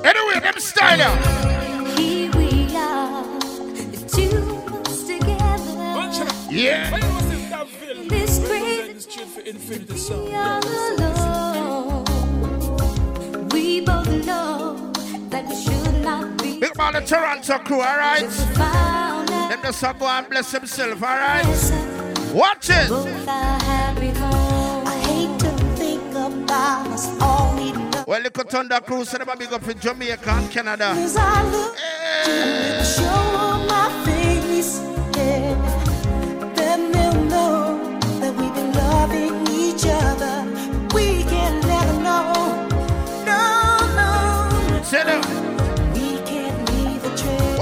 Anyway, 0.05 0.39
them 0.41 0.59
style. 0.59 0.99
yeah. 0.99 1.95
Here 1.97 2.31
we 2.33 2.75
are, 2.75 3.23
the 3.73 3.97
two 4.13 4.37
of 4.37 4.87
us 4.87 5.07
together. 5.07 5.41
Yeah. 6.51 6.91
Why 6.91 6.99
you 6.99 7.03
know 7.03 7.21
this 7.31 7.49
Daville 7.49 8.47
crazy 8.47 8.93
the 8.93 9.01
street 9.01 9.27
for 9.27 9.41
infinity 9.41 9.97
sound 9.97 10.25
we 10.27 10.35
are 10.35 10.61
girl 10.61 10.95
them 10.97 11.15
songs 11.17 11.57
alone. 11.57 13.47
We 13.49 13.81
both 13.81 14.07
know 14.23 14.91
that 15.31 15.47
we 15.47 15.55
should 15.55 15.76
man, 16.91 17.01
the 17.01 17.07
Toronto 17.07 17.59
crew, 17.59 17.81
alright? 17.81 18.29
Them 19.49 19.61
just 19.61 19.81
go 19.99 20.07
and 20.07 20.29
bless 20.29 20.51
himself, 20.51 21.01
alright? 21.03 21.45
Watch 22.33 22.69
it. 22.69 22.89
all. 27.21 27.55
Well, 28.07 28.21
Little 28.21 28.43
Thunder 28.45 28.79
crew, 28.79 29.03
so 29.05 29.17
them 29.17 29.29
a 29.29 29.35
big 29.35 29.51
up 29.51 29.67
in 29.67 29.79
Jamaica 29.79 30.29
and 30.29 30.51
Canada. 30.51 30.93
Look 30.93 31.77
Hey. 31.77 32.57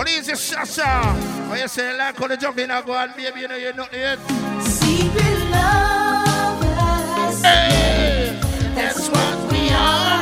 What 0.06 0.14
is 0.14 0.30
it, 0.30 0.36
Shasha? 0.36 1.50
What 1.50 1.60
you 1.60 1.68
say, 1.68 1.98
like 1.98 2.16
how 2.16 2.28
the 2.28 2.38
jump 2.38 2.60
in 2.60 2.68
go 2.68 2.94
on, 2.94 3.12
baby, 3.18 3.40
you 3.40 3.48
know 3.48 3.56
you're 3.56 3.74
not 3.74 3.92
yet. 3.92 4.20
Secret 4.62 5.50
lovers. 5.50 7.42
Hey, 7.42 8.40
that's 8.76 9.10
what 9.10 9.52
we 9.52 9.72
are. 9.72 10.22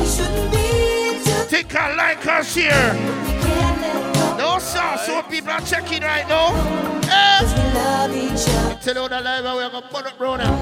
We 0.00 0.06
shouldn't 0.06 0.50
be 0.50 1.20
too 1.22 1.44
Think 1.44 1.74
I 1.76 1.94
like 1.94 2.26
us 2.26 2.54
here. 2.54 2.72
we 2.72 3.32
can't 3.44 3.80
let 3.82 4.14
go. 4.14 4.36
No, 4.38 4.58
sir, 4.60 4.96
so 5.04 5.20
people 5.24 5.50
are 5.50 5.60
checking 5.60 6.00
right 6.00 6.26
now. 6.26 6.54
Hey. 7.02 7.44
We 7.44 7.74
love 7.74 8.14
each 8.16 8.48
other. 8.48 8.78
Tell 8.80 9.02
you 9.02 9.08
the 9.10 9.20
live 9.20 9.44
we're 9.44 9.68
gonna 9.68 9.86
put 9.88 10.06
up, 10.06 10.16
bro, 10.16 10.36
now. 10.36 10.56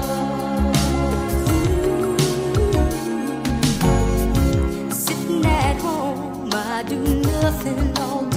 Sitting 4.91 5.45
at 5.45 5.77
home, 5.79 6.49
I 6.51 6.83
do 6.83 6.97
nothing 6.97 7.97
all 7.97 8.25
day. 8.25 8.36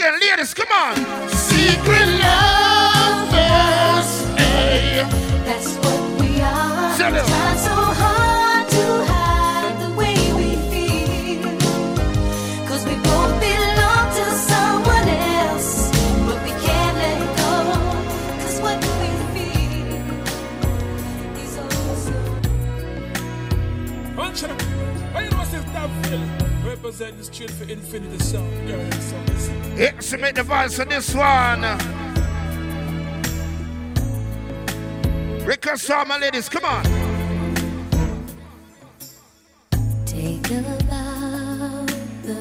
again, 0.00 0.20
ladies, 0.20 0.54
come 0.54 0.68
on. 0.72 0.96
secret 1.28 2.08
lovers. 2.24 3.40
Hey. 4.38 5.04
That's 5.44 5.76
what 5.76 6.00
we 6.20 6.40
are. 6.40 6.96
Tell 6.96 7.12
you. 7.12 7.20
Trying 7.20 7.58
so 7.58 7.74
hard 8.02 8.68
to 8.68 9.04
hide 9.12 9.76
the 9.82 9.90
way 9.94 10.16
we 10.32 10.56
feel. 10.70 11.50
Cause 12.66 12.84
we 12.86 12.94
both 12.94 13.40
belong 13.40 14.06
to 14.18 14.24
someone 14.50 15.08
else. 15.08 15.90
But 16.26 16.38
we 16.44 16.52
can't 16.64 16.96
let 17.04 17.20
go. 17.36 17.52
Cause 18.40 18.58
what 18.64 18.78
we 19.00 19.10
feel 19.34 20.00
is 21.44 21.54
also. 21.58 22.16
One 24.16 24.34
shot. 24.34 24.62
Why 25.12 25.20
you 25.24 25.30
know 25.30 25.38
what's 25.38 25.50
this 25.50 25.64
Davville? 25.64 26.26
Represent 26.64 27.18
the 27.18 27.24
street 27.24 27.50
for 27.50 27.64
Infinity 27.64 28.18
Sound. 28.24 28.68
You 28.68 28.76
heard 28.76 28.92
them 28.92 29.69
Listen. 29.80 29.96
Estimate 29.98 30.34
the 30.34 30.42
voice 30.42 30.78
on 30.78 30.88
this 30.88 31.14
one. 31.14 31.62
Request 35.46 35.86
for 35.86 36.04
my 36.04 36.18
ladies, 36.18 36.50
come 36.50 36.66
on. 36.66 36.84
Take 40.04 40.50
a 40.50 40.62
bow, 40.84 41.86
the 42.22 42.36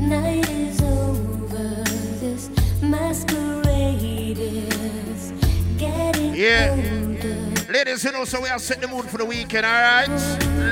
night 0.00 0.46
is 0.50 0.82
over. 0.82 1.82
This 2.20 2.50
masquerade 2.82 4.38
is 4.38 5.32
getting 5.78 6.34
Yeah. 6.34 6.72
older. 6.72 7.72
Ladies, 7.72 8.04
you 8.04 8.12
know, 8.12 8.26
so 8.26 8.38
we 8.42 8.50
are 8.50 8.58
setting 8.58 8.82
the 8.82 8.88
mood 8.88 9.06
for 9.06 9.16
the 9.16 9.24
weekend, 9.24 9.64
all 9.64 9.72
right? 9.72 10.08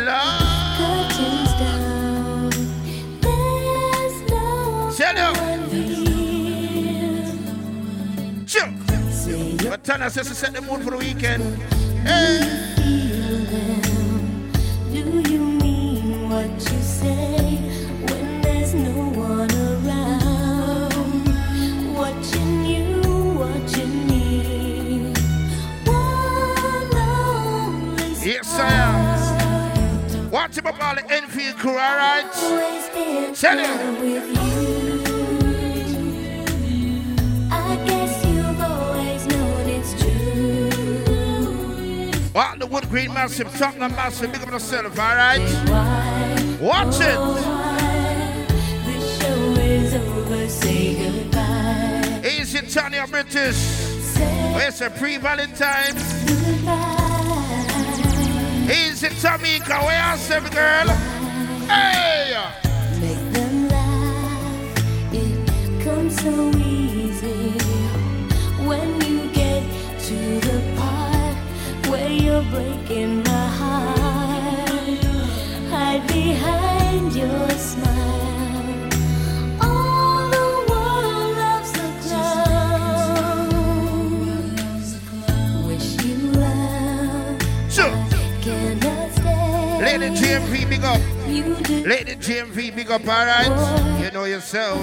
Love. 0.05 0.77
Curtains 0.77 1.53
down. 1.55 2.51
There's 3.23 4.31
no 4.31 5.50
Tana 9.91 10.09
says 10.09 10.29
to 10.29 10.37
set 10.37 10.55
the 10.55 10.63
mood 10.63 10.85
for 10.85 10.93
the 10.93 10.99
weekend. 10.99 11.43
Hey. 12.07 12.39
feel 12.77 13.39
them. 13.51 14.53
Do 14.93 15.29
you 15.29 15.41
mean 15.41 16.31
what 16.31 16.49
you 16.49 16.81
say 16.81 17.57
when 18.09 18.41
there's 18.41 18.73
no 18.73 18.93
one 18.93 19.51
around? 19.51 20.93
Watching 21.97 22.65
you, 22.67 23.03
watching 23.37 24.07
me. 24.07 25.13
One 25.87 26.91
lonely 26.93 28.15
Yes, 28.25 28.49
I 28.61 28.71
am. 28.71 30.31
Watch 30.31 30.57
him 30.57 30.69
up 30.69 30.81
all 30.81 30.95
the 30.95 31.13
Enfield 31.13 31.57
crew, 31.57 31.73
all 31.73 31.97
right? 31.97 32.31
Always 32.33 32.89
been 32.91 33.35
Tell 33.35 33.59
you. 33.59 34.70
What 42.33 42.61
the 42.61 42.67
Wood 42.67 42.89
Green 42.89 43.13
Massive, 43.13 43.53
Tottenham 43.59 43.91
Massive, 43.97 44.31
big 44.33 44.43
up 44.43 44.51
yourself, 44.51 44.97
all 44.99 45.17
right? 45.17 45.41
Watch 46.61 47.01
it. 47.01 47.19
this 48.87 49.21
show 49.21 49.61
is 49.61 49.95
over? 49.95 50.49
Say 50.49 50.95
goodbye. 50.95 52.23
Easy 52.25 52.61
Tanya 52.69 53.07
British. 53.09 53.59
Where's 54.55 54.79
the 54.79 54.91
pre-Valentine? 54.91 55.95
goodbye. 56.27 57.01
Easy 58.73 59.09
Tamika, 59.09 59.85
where 59.85 60.01
are 60.01 60.17
you, 60.17 60.51
girl? 60.51 60.89
Hey! 61.67 62.37
Make 63.01 63.33
them 63.33 63.69
laugh. 63.69 65.13
It 65.13 65.85
comes 65.85 66.15
so 66.23 66.51
easy 66.59 67.30
stay. 89.13 89.81
Lady 89.81 90.09
GMV, 90.17 90.69
big 90.69 90.85
up. 90.85 91.01
You 91.27 91.55
do 91.57 91.85
Lady 91.87 92.15
GMV, 92.17 92.75
big 92.75 92.91
up, 92.91 93.07
all 93.07 93.27
right? 93.27 94.01
You 94.03 94.11
know 94.13 94.25
yourself. 94.25 94.83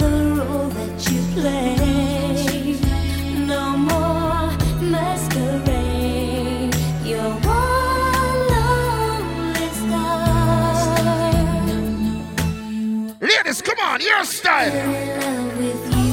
Your 14.08 14.24
style. 14.24 14.74
In 14.74 14.92
love 15.20 15.58
with 15.58 15.84
you. 15.96 16.08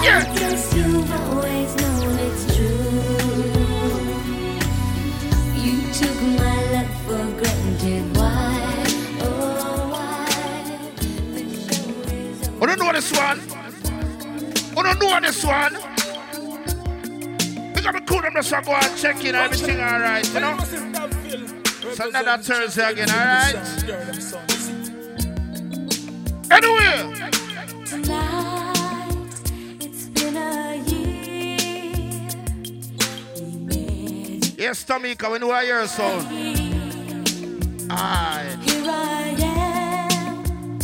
I 0.00 0.04
Yeah. 0.04 0.22
you've 0.74 1.10
always 1.20 1.70
known 1.76 2.18
it's 2.18 2.44
true. 2.56 2.88
You 5.64 5.76
took 5.92 6.18
my 6.40 6.58
love 6.74 6.92
for 7.04 7.24
granted. 7.38 8.04
Why? 8.16 8.84
Oh, 9.20 9.26
why? 9.92 10.26
The 11.32 11.42
show. 11.74 12.62
I 12.62 12.64
don't 12.66 12.78
know 12.78 12.92
this 12.92 13.10
one. 13.12 13.40
I 14.76 14.82
don't 14.82 14.98
know 15.02 15.20
this 15.20 15.44
one. 15.44 15.74
We 17.74 17.78
got 17.82 17.92
to 17.92 18.00
cool 18.02 18.22
just 18.22 18.50
go 18.64 18.72
and 18.74 18.96
check 18.96 19.24
in 19.24 19.34
everything, 19.34 19.80
all 19.80 20.00
right, 20.00 20.26
you 20.28 20.34
know 20.34 20.50
know? 20.50 20.56
what's 20.56 20.70
this 20.70 20.80
Davville? 20.80 21.48
So 21.94 22.04
Represent 22.04 22.26
another 22.26 22.42
the 22.42 22.42
Thursday 22.42 22.90
again, 22.92 23.10
alright? 23.10 24.47
Sound. 26.60 26.64
You 26.64 26.76
heard 26.76 26.98
them 26.98 27.14
sound. 27.14 27.18
Listen. 27.18 27.76
Anyway, 27.76 27.84
Tonight, 27.84 29.16
it's 29.80 30.04
been 30.06 30.36
a 30.36 30.76
year. 30.86 31.56
Yes, 34.58 34.84
Tamika, 34.84 35.40
know 35.40 35.50
I 35.52 35.64
hear 35.64 35.86
sound. 35.86 36.26
Aye. 37.90 38.56
Here 38.62 38.84
I 38.86 39.36
am, 39.38 40.78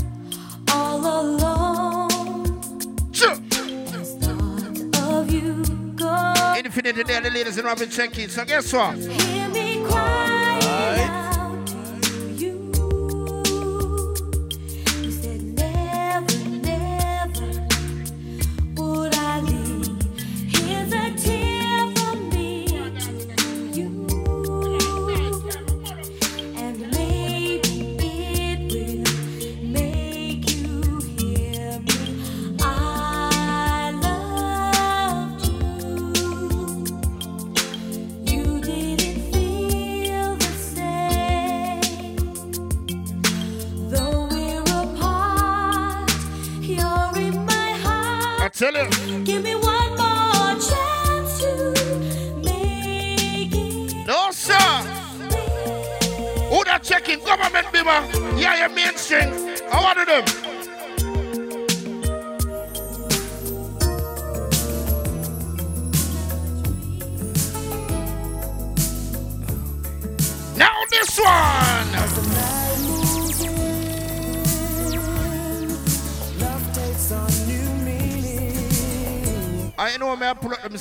all 0.70 1.04
alone. 1.20 3.12
Sure. 3.12 3.37
Just 3.50 4.20
thought 4.20 4.62
of 5.02 5.30
you 5.32 5.64
go. 5.96 6.54
Infinity 6.56 7.02
there, 7.02 7.20
the 7.20 7.30
ladies 7.30 7.56
and 7.58 7.66
Robin 7.66 7.90
check 7.90 8.16
in. 8.18 8.28
So 8.30 8.44
guess 8.44 8.72
what? 8.72 8.96
Hear 8.96 9.43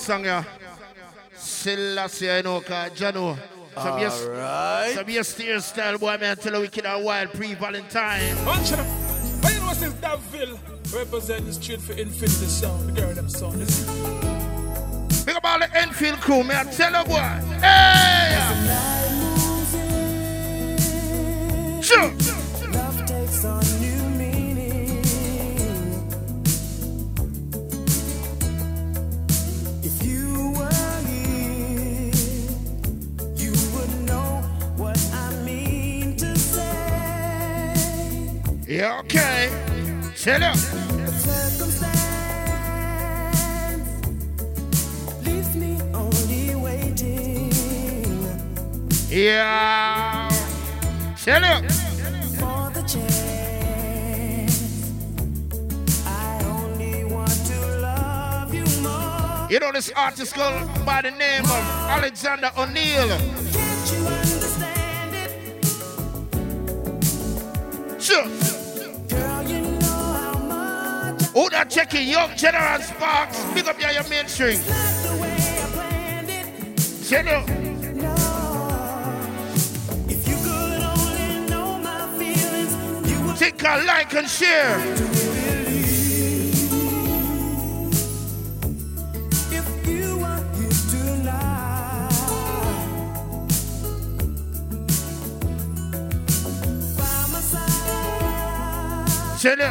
song 0.04 0.26
yeah. 0.26 0.44
Selassie 1.34 2.30
I 2.30 2.42
know 2.42 2.60
cause 2.60 2.92
Jano. 2.92 3.38
Some 3.74 4.00
yes, 4.00 4.26
Alright. 4.26 4.96
some 4.96 5.10
yes 5.10 5.30
steer 5.30 5.60
style 5.62 5.98
boy 5.98 6.18
man 6.20 6.36
tell 6.36 6.56
a 6.56 6.60
wicked 6.60 6.86
and 6.86 7.06
wild 7.06 7.32
pre-Valentine. 7.34 8.46
Watch 8.46 8.74
it. 8.74 8.86
But 9.42 9.54
you 9.54 9.60
know 9.62 9.74
since 9.74 9.94
Daville 9.96 10.60
represent 10.94 11.46
the 11.46 11.54
street 11.54 11.80
for 11.82 11.94
Infinity 11.94 12.48
Sound, 12.48 12.90
the 12.90 13.02
girl 13.02 13.14
them 13.14 13.30
sound. 13.30 13.60
You 13.60 13.66
see? 13.66 15.26
Big 15.26 15.36
up 15.38 15.46
all 15.46 15.60
the 15.60 15.70
Enfield 15.74 16.20
crew, 16.20 16.44
man. 16.44 16.68
Tell 16.68 16.94
a 16.94 17.06
boy. 17.06 17.14
Hey! 17.62 18.34
Sure. 21.82 22.43
Yeah, 38.74 39.02
okay. 39.02 39.54
Tell 40.16 40.42
waiting 46.56 47.54
Yeah. 49.12 50.28
Tell 51.24 51.44
love 57.80 58.56
you 58.56 58.66
more. 58.82 59.48
You 59.52 59.60
know 59.60 59.72
this 59.72 59.92
artist 59.96 60.34
called 60.34 60.68
by 60.84 61.04
the 61.04 61.12
name 61.12 61.44
of 61.44 61.64
Alexander 61.94 62.50
O'Neal. 62.58 63.08
Can't 63.08 63.92
you 63.94 64.08
understand 64.08 65.14
it? 65.14 65.32
Sure. 68.02 68.53
Who 71.34 71.50
that 71.50 71.70
checking 71.72 72.08
Young 72.08 72.30
General 72.36 72.80
Sparks? 72.80 73.44
Big 73.56 73.68
up 73.68 73.82
your, 73.82 73.92
mainstream. 74.08 74.60
that's 74.68 75.02
the 75.02 75.20
way 75.20 75.32
I 75.32 75.66
planned 75.74 76.30
it. 76.30 76.46
Tell 77.10 77.26
ya. 77.26 77.44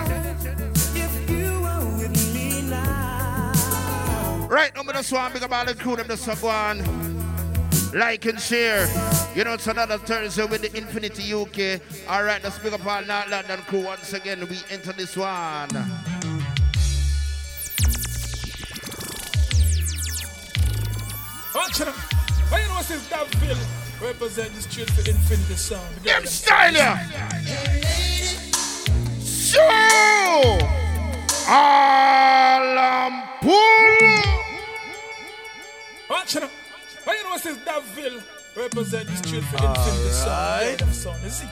No. 0.08 0.21
Now. 4.52 4.56
Right, 4.56 4.74
number 4.74 4.92
this 4.92 5.12
one, 5.12 5.32
big 5.32 5.42
up 5.42 5.52
all 5.52 5.64
the 5.64 5.74
crew, 5.74 5.96
them 5.96 6.06
just 6.08 6.42
go 6.42 6.48
on. 6.48 6.82
Like 7.94 8.24
and 8.26 8.40
share. 8.40 8.86
You 9.34 9.44
know, 9.44 9.54
it's 9.54 9.66
another 9.66 9.98
Thursday 9.98 10.44
with 10.46 10.62
the 10.62 10.76
Infinity 10.76 11.32
UK. 11.34 11.80
All 12.08 12.24
right, 12.24 12.42
let's 12.42 12.58
big 12.58 12.72
up 12.72 12.86
all 12.86 13.04
North 13.04 13.30
London 13.30 13.60
crew 13.66 13.84
once 13.84 14.12
again. 14.12 14.40
We 14.48 14.58
enter 14.70 14.92
this 14.92 15.16
one. 15.16 15.68
Watch 21.54 21.80
it. 21.80 21.88
But 22.50 22.62
you 22.62 22.68
know 22.68 22.80
since 22.82 23.08
Daville 23.08 23.56
represent 24.02 24.54
the 24.54 24.62
street 24.62 24.90
for 24.90 25.08
Infinity 25.08 25.54
Sound, 25.54 25.96
Them 25.96 26.22
them 26.22 26.26
style 26.26 26.74
ya. 26.74 26.96
So, 29.20 30.91
Alam 31.48 33.22
Pool. 33.40 34.32
Watch 36.10 36.36
it. 36.36 36.50
But 37.04 37.16
you 37.16 37.24
know 37.24 37.36
since 37.36 37.58
Daville 37.58 38.22
represent 38.56 39.08
the 39.08 39.16
street 39.16 39.44
for 39.44 39.56
Infinity 39.56 40.10
Sound, 40.10 40.10
the 40.10 40.12
girl 40.12 40.28
Alright. 40.28 40.78
them 40.78 40.92
sound. 40.92 41.22
You 41.22 41.30
see? 41.30 41.48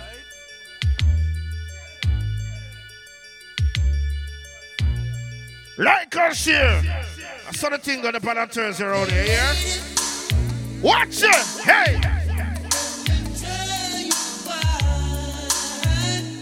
Like 5.79 6.15
and 6.17 6.37
share. 6.37 6.83
I 7.49 7.53
saw 7.53 7.71
the 7.71 7.79
thing 7.79 8.05
on 8.07 8.13
the 8.13 8.21
pan 8.21 8.39
on 8.39 8.49
Thursday 8.49 8.85
around 8.85 9.11
here, 9.11 9.25
yeah? 9.25 9.55
Watch 10.83 11.23
it. 11.23 11.35
Hey. 11.65 11.95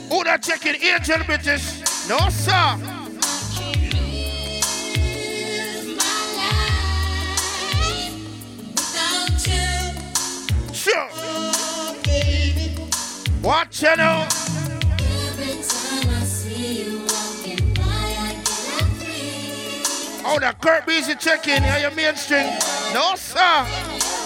Who 0.08 0.24
that 0.24 0.42
checking 0.42 0.82
Angel 0.82 1.24
British? 1.24 2.08
No, 2.08 2.18
sir. 2.30 2.97
Sure. 10.78 11.08
Watch 13.42 13.82
it 13.82 13.98
now. 13.98 14.28
Oh, 20.24 20.38
that 20.38 20.58
Kurt 20.60 20.86
Beasley 20.86 21.16
checking. 21.16 21.64
Are 21.64 21.80
you 21.80 21.90
mainstream? 21.96 22.46
No, 22.94 23.16
sir. 23.16 24.17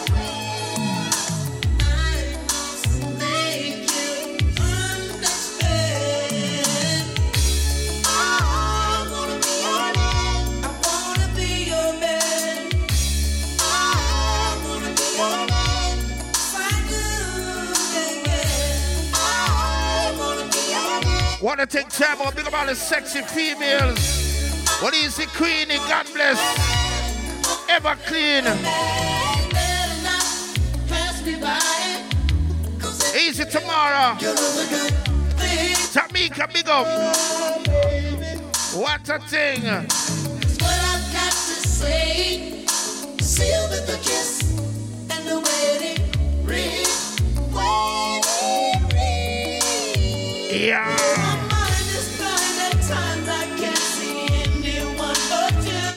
Want 21.54 21.68
to 21.70 21.76
take 21.78 21.90
time 21.90 22.18
out, 22.22 22.34
big 22.34 22.46
about 22.46 22.66
the 22.66 22.74
sexy 22.74 23.20
females. 23.20 24.00
What 24.80 24.94
is 24.94 25.16
the 25.16 25.26
queenie? 25.36 25.76
God 25.86 26.06
bless. 26.14 26.40
Ever 27.68 27.94
clean. 28.06 28.44
Easy 33.14 33.44
tomorrow. 33.44 34.16
Tamika, 35.92 36.50
big 36.50 36.68
up. 36.70 36.86
What 38.74 39.06
a 39.10 39.18
thing. 39.28 39.62
Yeah. 50.62 51.21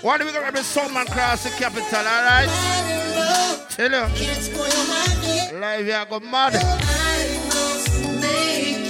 What 0.06 0.20
do 0.20 0.28
we 0.28 0.32
got 0.34 0.54
to 0.54 0.64
Solomon 0.64 1.08
Cross 1.08 1.46
the 1.46 1.50
capital, 1.50 1.84
alright? 1.98 2.48
Tell 3.72 3.90
you. 3.90 4.06
Live 5.60 5.86
here, 5.86 6.06
go 6.08 6.20
mad. 6.20 6.54
Be 8.22 8.76
be 8.76 8.86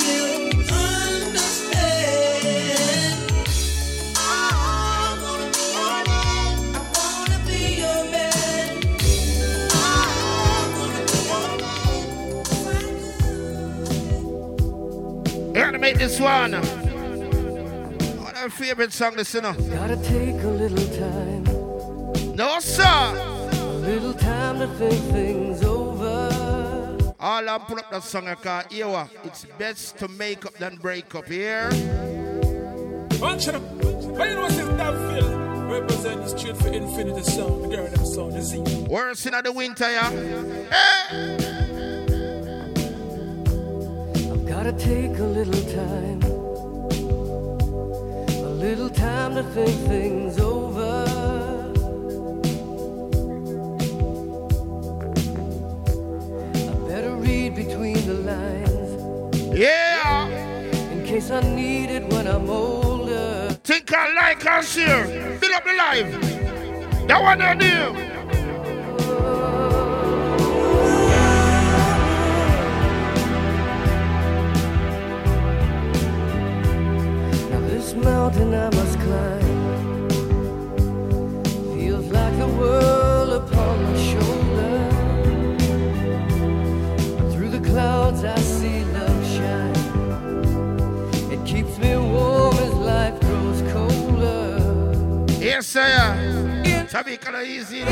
be 7.47 7.79
gotta 15.53 15.79
make 15.79 15.97
this 15.97 16.19
one. 16.19 16.74
What 18.55 18.61
my 18.61 18.67
favorite 18.67 18.93
song, 18.93 19.15
listen 19.17 19.43
up. 19.43 19.57
Gotta 19.69 19.97
take 19.97 20.41
a 20.41 20.47
little 20.47 20.87
time, 20.97 21.43
No, 22.37 22.57
sir. 22.61 22.83
a 22.85 23.65
little 23.83 24.13
time 24.13 24.59
to 24.59 24.67
think 24.75 25.03
things 25.11 25.61
over. 25.61 27.13
All 27.19 27.49
I'm 27.49 27.59
put 27.61 27.79
up 27.79 27.91
that 27.91 28.03
song 28.03 28.29
I 28.29 28.35
call 28.35 28.63
Ewa. 28.69 29.09
It's 29.25 29.45
best 29.59 29.97
to 29.97 30.07
make 30.07 30.45
up 30.45 30.53
than 30.53 30.77
break 30.77 31.13
up 31.15 31.25
here. 31.27 31.69
Bunch 33.19 33.47
of 33.47 33.55
them. 33.55 34.15
But 34.15 34.29
you 34.29 34.35
know 34.35 34.43
what's 34.43 34.55
this 34.55 34.67
Daville 34.69 35.69
represent 35.69 36.23
the 36.23 36.29
street 36.29 36.55
for 36.55 36.69
infinity 36.69 37.23
sound, 37.23 37.65
the 37.65 37.67
girl 37.75 37.87
them 37.87 38.05
sound, 38.05 38.33
the 38.35 38.41
Z. 38.41 38.85
Worse 38.87 39.25
in 39.25 39.33
the 39.43 39.51
winter, 39.51 39.91
yeah. 39.91 40.11
Eh. 40.71 41.11
I've 44.31 44.45
gotta 44.47 44.71
take 44.71 45.17
a 45.19 45.23
little 45.23 45.61
time, 45.73 46.23
a 46.23 46.34
little 48.65 48.89
time 48.89 49.35
to 49.35 49.43
think 49.43 49.69
things 49.87 50.39
over. 50.39 51.05
I 56.71 56.87
better 56.89 57.15
read 57.15 57.53
between 57.53 57.99
the 58.07 58.15
lines 58.31 58.89
Yeah. 59.55 60.27
in 60.93 61.05
case 61.05 61.29
I 61.29 61.41
need 61.41 61.91
it 61.91 62.11
when 62.11 62.25
I'm 62.27 62.49
older. 62.49 63.55
Think 63.63 63.93
I 63.93 64.11
like 64.13 64.43
and 64.47 64.65
share. 64.65 65.05
Fill 65.39 65.53
up 65.53 65.63
the 65.63 65.73
live. 65.73 67.07
That 67.07 67.21
one 67.21 67.41
I 67.43 67.53
do. 67.53 68.14
Mountain 77.95 78.53
I 78.53 78.69
must 78.75 78.99
climb 78.99 79.65
feels 81.73 82.11
like 82.11 82.37
the 82.37 82.47
world 82.47 83.29
upon 83.33 83.83
my 83.83 83.95
shoulder. 84.09 84.89
Through 87.31 87.49
the 87.49 87.59
clouds 87.69 88.23
I 88.23 88.37
see 88.39 88.83
love 88.85 89.25
shine. 89.35 89.75
It 91.31 91.45
keeps 91.45 91.77
me 91.77 91.95
warm 91.95 92.57
as 92.57 92.73
life 92.73 93.19
grows 93.21 93.61
colder. 93.71 94.59
Yes, 95.39 95.67
sir. 95.67 95.87
Ka 97.21 97.31
na 97.31 97.41
easy. 97.41 97.83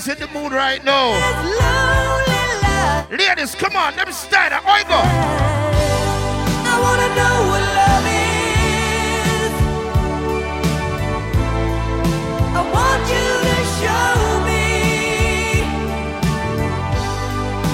Ladies 0.00 0.22
in 0.22 0.26
the 0.26 0.32
mood 0.38 0.52
right 0.52 0.84
now. 0.84 1.12
This 1.12 1.22
lonely 1.60 2.40
life. 2.62 3.10
Ladies, 3.10 3.54
come 3.54 3.76
on, 3.76 3.96
let 3.96 4.06
me 4.06 4.12
start. 4.12 4.52
I 4.52 4.82
go. 4.84 5.00
I 6.64 6.80
wanna 6.80 7.08
know 7.18 7.48
what 7.50 7.62
love 7.80 8.06
is. 8.06 9.52
I 12.56 12.62
want 12.76 13.02
you 13.14 13.28
to 13.48 13.56
show 13.80 14.14
me. 14.48 14.66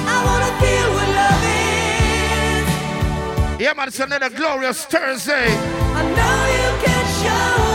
I 0.06 0.16
wanna 0.26 0.50
feel 0.60 0.88
what 0.96 1.08
love 1.20 1.44
is. 3.58 3.60
Yeah, 3.60 3.72
man, 3.76 3.86
it's 3.88 4.00
another 4.00 4.30
glorious 4.30 4.84
Thursday. 4.84 5.48
I 5.48 6.02
know 6.16 6.46
you 6.56 6.70
can 6.84 7.04
show 7.22 7.65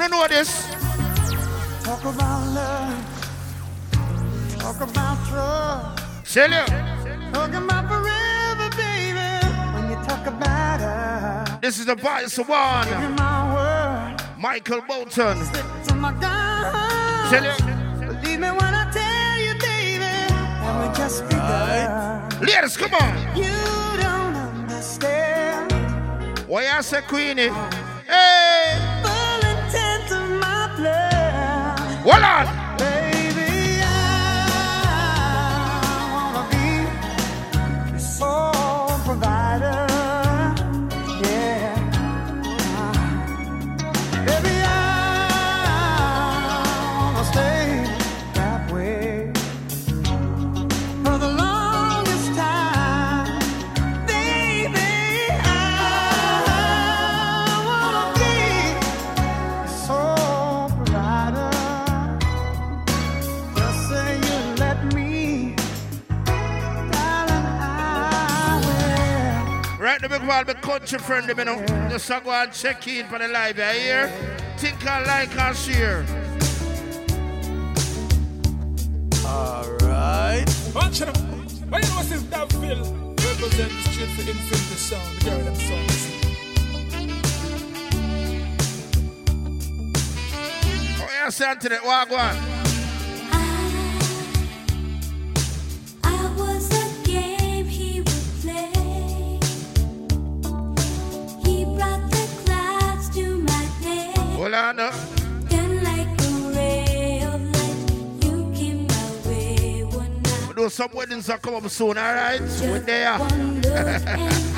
don't 0.00 0.10
know 0.10 0.26
this. 0.28 0.66
Talk 1.84 2.04
about 2.04 2.46
love. 2.54 3.06
Talk 4.58 4.80
about 4.80 5.16
trust. 5.28 6.36
You, 6.36 6.42
Talk 7.32 7.52
about 7.52 7.88
forever, 7.88 8.68
baby. 8.76 9.46
When 9.74 9.90
you 9.90 9.96
talk 10.06 10.26
about 10.26 10.80
us. 10.80 11.60
this 11.60 11.78
is 11.78 11.86
the 11.86 11.94
voice 11.96 12.38
of 12.38 12.48
one. 12.48 12.86
Give 12.88 13.10
my 13.18 13.54
word. 13.54 14.16
Michael 14.38 14.80
Bolton. 14.88 15.36
Slip 15.44 15.66
to 15.88 15.94
my 15.94 16.12
gun. 16.12 17.30
Tell 17.30 17.44
you, 17.44 18.06
Believe 18.06 18.40
me 18.40 18.48
when 18.50 18.74
I 18.74 18.90
tell 18.92 19.38
you, 19.44 19.54
baby. 19.60 20.04
And 20.04 20.88
we 20.88 20.96
just 20.96 21.24
begun. 21.28 22.28
ladies, 22.40 22.76
come 22.76 22.94
on. 22.94 23.36
You 23.36 23.52
don't 24.00 24.34
understand. 24.36 25.72
Why 26.48 26.68
I 26.68 26.80
say 26.80 27.02
Queenie? 27.02 27.48
Hey, 28.06 28.89
hold 30.84 32.22
on. 32.22 32.59
Will. 69.90 69.98
Right, 69.98 70.00
the 70.02 70.08
big 70.08 70.28
one, 70.28 70.46
the 70.46 70.54
country 70.54 70.98
friend, 70.98 71.28
you 71.28 71.44
know. 71.44 71.64
Just 71.88 72.06
to 72.08 72.20
go 72.24 72.30
and 72.30 72.52
check 72.52 72.86
in 72.86 73.06
for 73.06 73.18
the 73.18 73.28
live 73.28 73.58
you 73.58 73.64
here. 73.64 74.12
Think 74.58 74.86
I 74.86 75.04
like 75.04 75.36
and 75.36 75.56
share. 75.56 76.04
Alright. 79.24 80.46
Bunch 80.74 81.00
of 81.02 81.14
them. 81.14 81.46
But 81.70 81.82
you 81.82 81.88
know 81.88 81.96
what's 81.96 82.08
this 82.08 82.22
Daville 82.22 83.16
represent 83.18 83.70
the 83.70 83.82
street 83.90 84.10
for 84.10 84.22
infinity 84.30 84.76
sound, 84.76 85.20
the 85.20 85.24
girl 85.24 85.38
them 85.38 85.54
sound, 85.54 85.88
the 85.88 86.00
Oh, 91.02 91.08
yeah, 91.12 91.30
say 91.30 91.46
Anthony, 91.46 91.76
walk 91.84 92.10
one. 92.10 92.59
We 110.48 110.54
do 110.54 110.68
some 110.68 110.90
weddings 110.92 111.30
come 111.40 111.54
up 111.54 111.68
soon, 111.70 111.96
all 111.96 112.14
right? 112.14 112.40
We're 112.60 112.80
there. 112.80 114.40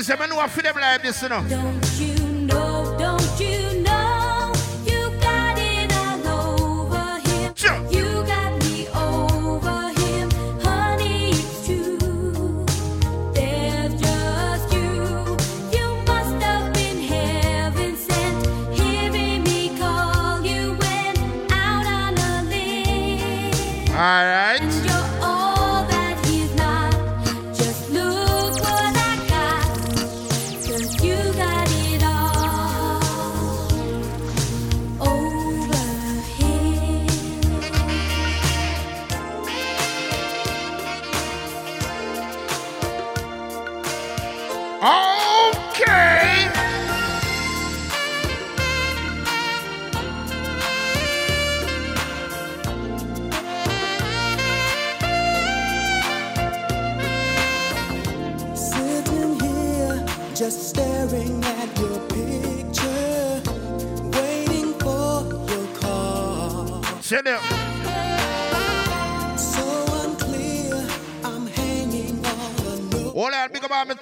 all 0.00 0.06
the 0.06 0.12
ladies, 0.12 0.20
I 0.20 0.26
know 0.26 0.40
I 0.40 0.48
feel 0.48 0.62
them 0.62 0.80
like 0.80 1.02
this, 1.02 1.22
you 1.22 1.28
know? 1.28 2.09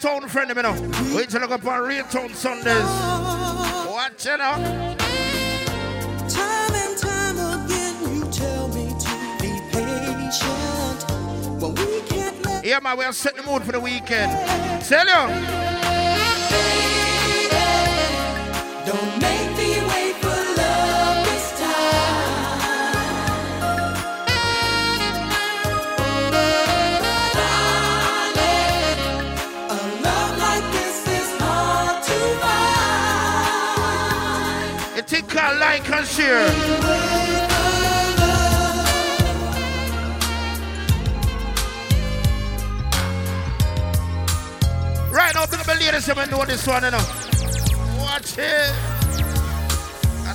Raintown 0.09 0.29
friend, 0.29 0.49
you 0.49 0.63
know. 0.63 0.73
Wait 1.15 1.29
till 1.29 1.43
I 1.43 1.47
go 1.47 1.55
up 1.55 1.67
on 1.67 1.83
Raintown 1.83 2.35
Sundays. 2.35 2.85
Watch 3.91 4.27
it 4.27 4.41
out. 4.41 4.59
Time 6.29 6.75
and 6.75 6.99
time 6.99 7.37
again, 7.65 8.15
you 8.15 8.25
tell 8.31 8.69
me 8.69 8.89
to 8.89 9.37
be 9.41 9.61
patient. 9.71 11.05
But 11.61 11.79
we 11.79 12.01
can't 12.03 12.45
let 12.45 12.65
yeah, 12.65 12.79
my, 12.81 12.95
we're 12.95 13.13
setting 13.13 13.45
the 13.45 13.51
mood 13.51 13.63
for 13.63 13.73
the 13.73 13.81
weekend. 13.81 14.33
Tell 14.85 15.07
you. 15.07 15.69
Don't 18.87 19.21
make 19.21 19.48
and 35.99 36.07
share. 36.07 36.47
Right 45.11 45.35
now, 45.35 45.47
the 45.47 45.77
ladies 45.81 46.09
if 46.09 46.17
you 46.17 46.27
know 46.31 46.45
this 46.45 46.67
one, 46.67 46.85
you 46.85 46.91
know. 46.93 46.99
Watch 47.99 48.39
it. 48.39 48.75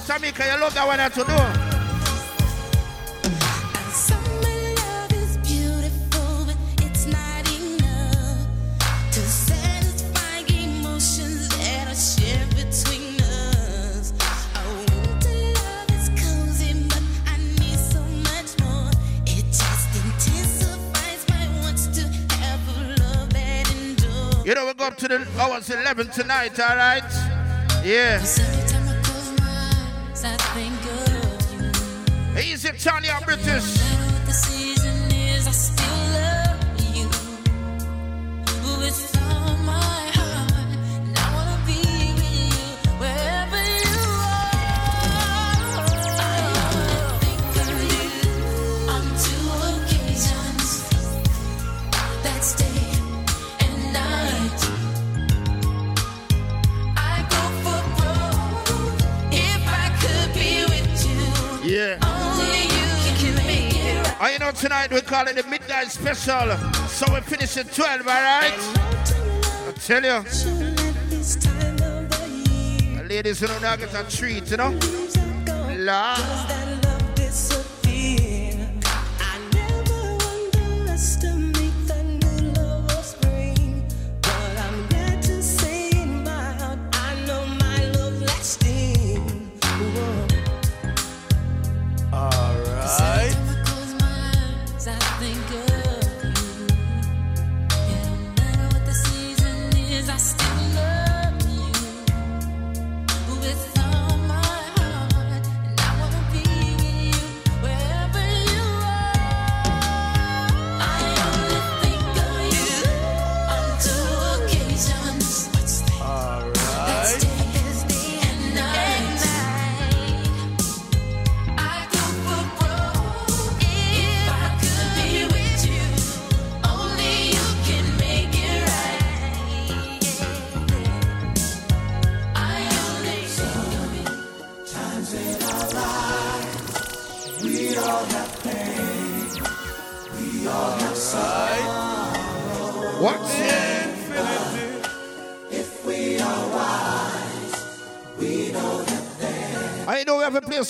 Tamika, 0.05 0.53
you 0.53 0.59
look 0.59 0.75
at 0.75 0.85
what 0.85 0.99
I 0.99 1.03
have 1.03 1.13
to 1.13 1.23
do? 1.23 1.62
up 24.83 24.97
to 24.97 25.07
the 25.07 25.25
hours 25.39 25.69
11 25.69 26.07
tonight, 26.09 26.59
all 26.59 26.75
right? 26.75 27.03
Yeah. 27.85 28.21
Easy, 32.37 32.69
Tanya 32.77 33.19
British. 33.25 34.12
I 64.23 64.31
you 64.31 64.39
know 64.39 64.51
tonight 64.51 64.89
we're 64.89 65.01
calling 65.01 65.35
the 65.35 65.43
midnight 65.43 65.91
special. 65.91 66.55
So 66.87 67.05
we're 67.11 67.19
finishing 67.19 67.65
12, 67.65 68.07
alright? 68.07 68.53
I 68.55 69.73
tell 69.75 70.01
you. 70.01 70.23
The 72.95 73.05
ladies, 73.05 73.41
you 73.41 73.49
know, 73.49 73.59
now 73.59 73.75
get 73.75 73.93
a 73.93 74.09
treat, 74.09 74.49
you 74.49 74.55
know? 74.55 74.79
Love. 75.75 76.62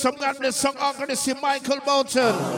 some 0.04 0.16
God 0.18 0.38
bless 0.38 0.58
some 0.58 0.76
uncle 0.82 1.08
to 1.08 1.16
see 1.16 1.34
Michael 1.42 1.80
Bolton. 1.86 2.53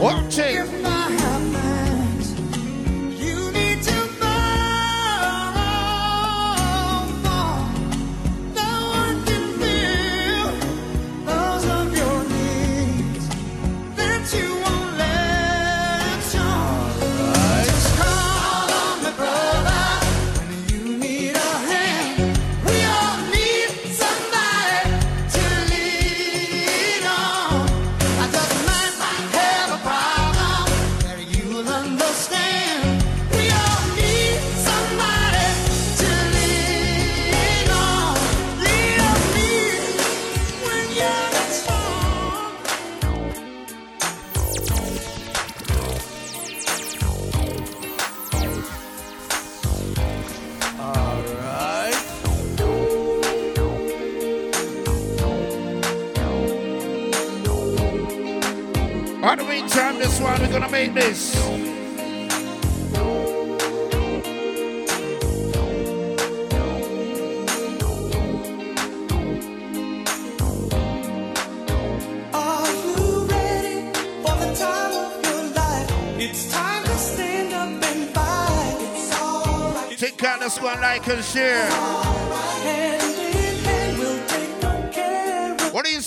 One. 0.00 0.79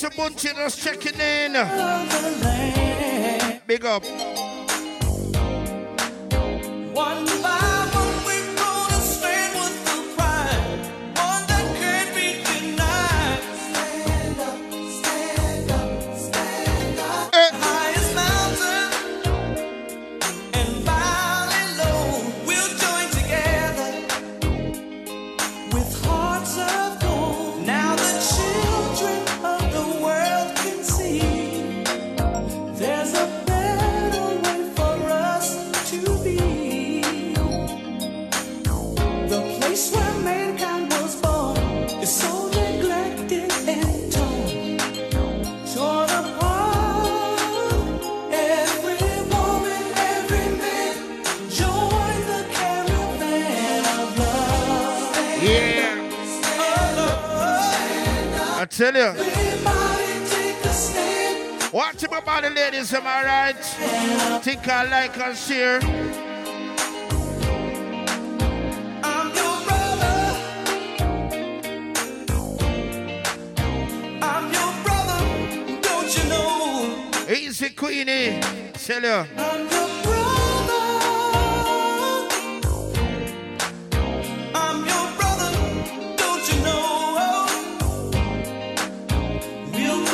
Lisa 0.04 0.18
Bunting 0.18 0.58
is 0.58 0.76
checking 0.76 1.18
in. 1.18 1.54
Big 3.66 3.86
up. 3.86 4.04
tell 58.76 58.96
you. 58.96 59.14
Watch 61.72 62.04
him 62.04 62.14
about 62.14 62.44
the 62.44 62.50
ladies, 62.50 62.94
am 62.94 63.04
I 63.06 63.24
right? 63.24 63.64
Think 64.44 64.68
I 64.68 64.84
like 64.90 65.18
and 65.20 65.38
share. 65.38 65.80
Easy 77.30 77.70
Queenie, 77.70 78.40
tell 78.74 79.02
you. 79.02 79.53